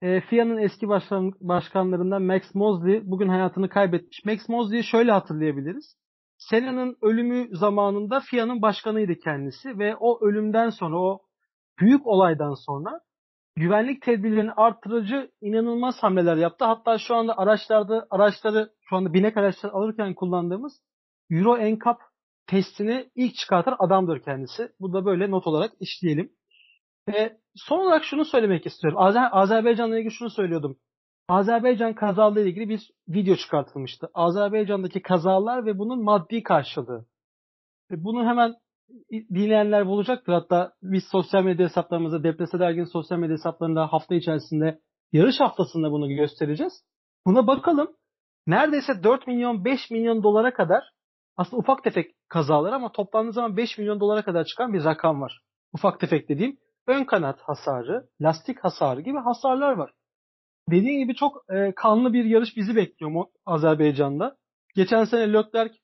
[0.01, 4.25] E, FIA'nın eski başkan, başkanlarından Max Mosley bugün hayatını kaybetmiş.
[4.25, 5.97] Max Mosley'i şöyle hatırlayabiliriz.
[6.37, 11.21] Senna'nın ölümü zamanında FIA'nın başkanıydı kendisi ve o ölümden sonra o
[11.79, 13.01] büyük olaydan sonra
[13.55, 16.65] güvenlik tedbirlerini artırıcı inanılmaz hamleler yaptı.
[16.65, 20.73] Hatta şu anda araçlarda araçları şu anda binek araçlar alırken kullandığımız
[21.31, 22.01] Euro NCAP
[22.47, 24.69] testini ilk çıkartan adamdır kendisi.
[24.79, 26.31] Bu da böyle not olarak işleyelim.
[27.09, 28.99] Ve son olarak şunu söylemek istiyorum.
[29.01, 30.77] Azer Azerbaycan'la ilgili şunu söylüyordum.
[31.29, 34.09] Azerbaycan kazalarla ilgili bir video çıkartılmıştı.
[34.13, 37.05] Azerbaycan'daki kazalar ve bunun maddi karşılığı.
[37.91, 38.55] Ve bunu hemen
[39.11, 40.33] dinleyenler bulacaktır.
[40.33, 44.79] Hatta biz sosyal medya hesaplarımızda Deprese Dergin sosyal medya hesaplarında hafta içerisinde
[45.11, 46.73] yarış haftasında bunu göstereceğiz.
[47.25, 47.87] Buna bakalım.
[48.47, 50.83] Neredeyse 4 milyon 5 milyon dolara kadar
[51.37, 55.41] aslında ufak tefek kazalar ama toplandığı zaman 5 milyon dolara kadar çıkan bir rakam var.
[55.73, 56.57] Ufak tefek dediğim
[56.87, 59.91] ön kanat hasarı, lastik hasarı gibi hasarlar var.
[60.69, 64.37] Dediğim gibi çok e, kanlı bir yarış bizi bekliyor mu Azerbaycan'da.
[64.75, 65.75] Geçen sene Leclerc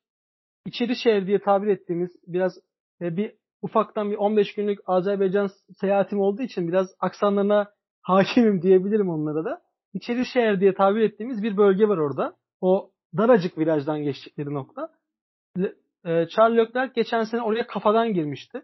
[0.66, 2.58] içeri şehir diye tabir ettiğimiz biraz
[3.01, 5.49] e, bir ufaktan bir 15 günlük Azerbaycan
[5.80, 9.62] seyahatim olduğu için biraz aksanlarına hakimim diyebilirim onlara da.
[9.93, 12.36] İçeri şehir diye tabir ettiğimiz bir bölge var orada.
[12.62, 14.89] O daracık virajdan geçtikleri nokta.
[16.06, 18.62] E, Charles Leclerc geçen sene oraya kafadan girmişti.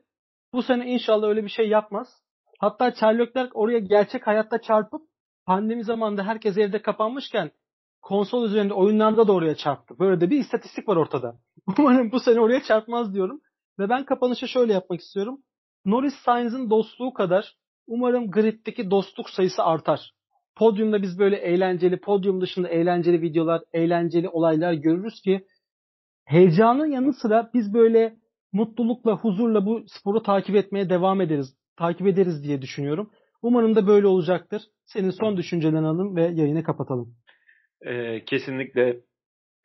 [0.53, 2.07] Bu sene inşallah öyle bir şey yapmaz.
[2.59, 5.01] Hatta Leclerc oraya gerçek hayatta çarpıp
[5.45, 7.51] pandemi zamanında herkes evde kapanmışken
[8.01, 9.99] konsol üzerinde oyunlarda da oraya çarptı.
[9.99, 11.39] Böyle de bir istatistik var ortada.
[11.79, 13.41] Umarım bu sene oraya çarpmaz diyorum.
[13.79, 15.39] Ve ben kapanışı şöyle yapmak istiyorum.
[15.85, 17.55] Norris Sainz'ın dostluğu kadar
[17.87, 20.11] umarım griddeki dostluk sayısı artar.
[20.55, 25.45] Podyumda biz böyle eğlenceli, podyum dışında eğlenceli videolar, eğlenceli olaylar görürüz ki
[26.25, 28.15] heyecanın yanı sıra biz böyle
[28.53, 31.58] mutlulukla, huzurla bu sporu takip etmeye devam ederiz.
[31.79, 33.09] Takip ederiz diye düşünüyorum.
[33.41, 34.61] Umarım da böyle olacaktır.
[34.85, 37.15] Senin son düşüncelerini alalım ve yayını kapatalım.
[37.85, 38.99] Ee, kesinlikle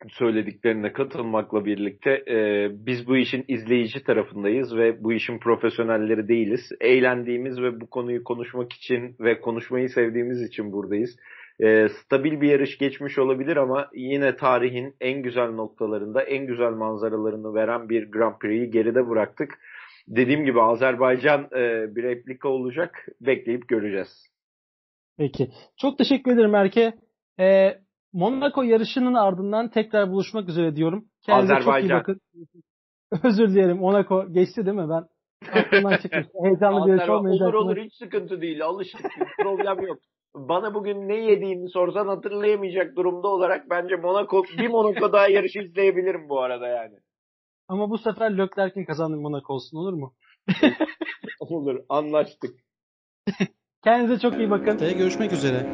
[0.07, 6.61] söylediklerine katılmakla birlikte e, biz bu işin izleyici tarafındayız ve bu işin profesyonelleri değiliz.
[6.81, 11.15] Eğlendiğimiz ve bu konuyu konuşmak için ve konuşmayı sevdiğimiz için buradayız.
[11.59, 17.53] E, stabil bir yarış geçmiş olabilir ama yine tarihin en güzel noktalarında en güzel manzaralarını
[17.53, 19.59] veren bir Grand Prix'yi geride bıraktık.
[20.07, 23.05] Dediğim gibi Azerbaycan e, bir replika olacak.
[23.21, 24.27] Bekleyip göreceğiz.
[25.17, 25.51] Peki.
[25.77, 26.93] Çok teşekkür ederim Erke.
[27.39, 27.77] Ee,
[28.13, 31.05] Monaco yarışının ardından tekrar buluşmak üzere diyorum.
[31.25, 31.99] Kendinize çok iyi Azerbaycan.
[31.99, 32.19] bakın.
[33.23, 33.77] Özür dilerim.
[33.77, 34.89] Monaco geçti değil mi?
[34.89, 35.03] Ben
[35.59, 36.25] aklımdan çıkmış.
[36.43, 38.65] Heyecanlı bir yarış Azerbaycan olur olur hiç sıkıntı değil.
[38.65, 39.11] Alıştık.
[39.41, 39.99] Problem yok.
[40.35, 46.29] Bana bugün ne yediğini sorsan hatırlayamayacak durumda olarak bence Monaco bir Monaco daha yarışı izleyebilirim
[46.29, 46.95] bu arada yani.
[47.67, 50.13] Ama bu sefer Leclerc'in kazandığı Monaco olsun olur mu?
[51.39, 52.59] Olur anlaştık.
[53.83, 54.67] Kendinize çok iyi bakın.
[54.67, 55.65] Haftaya görüşmek üzere.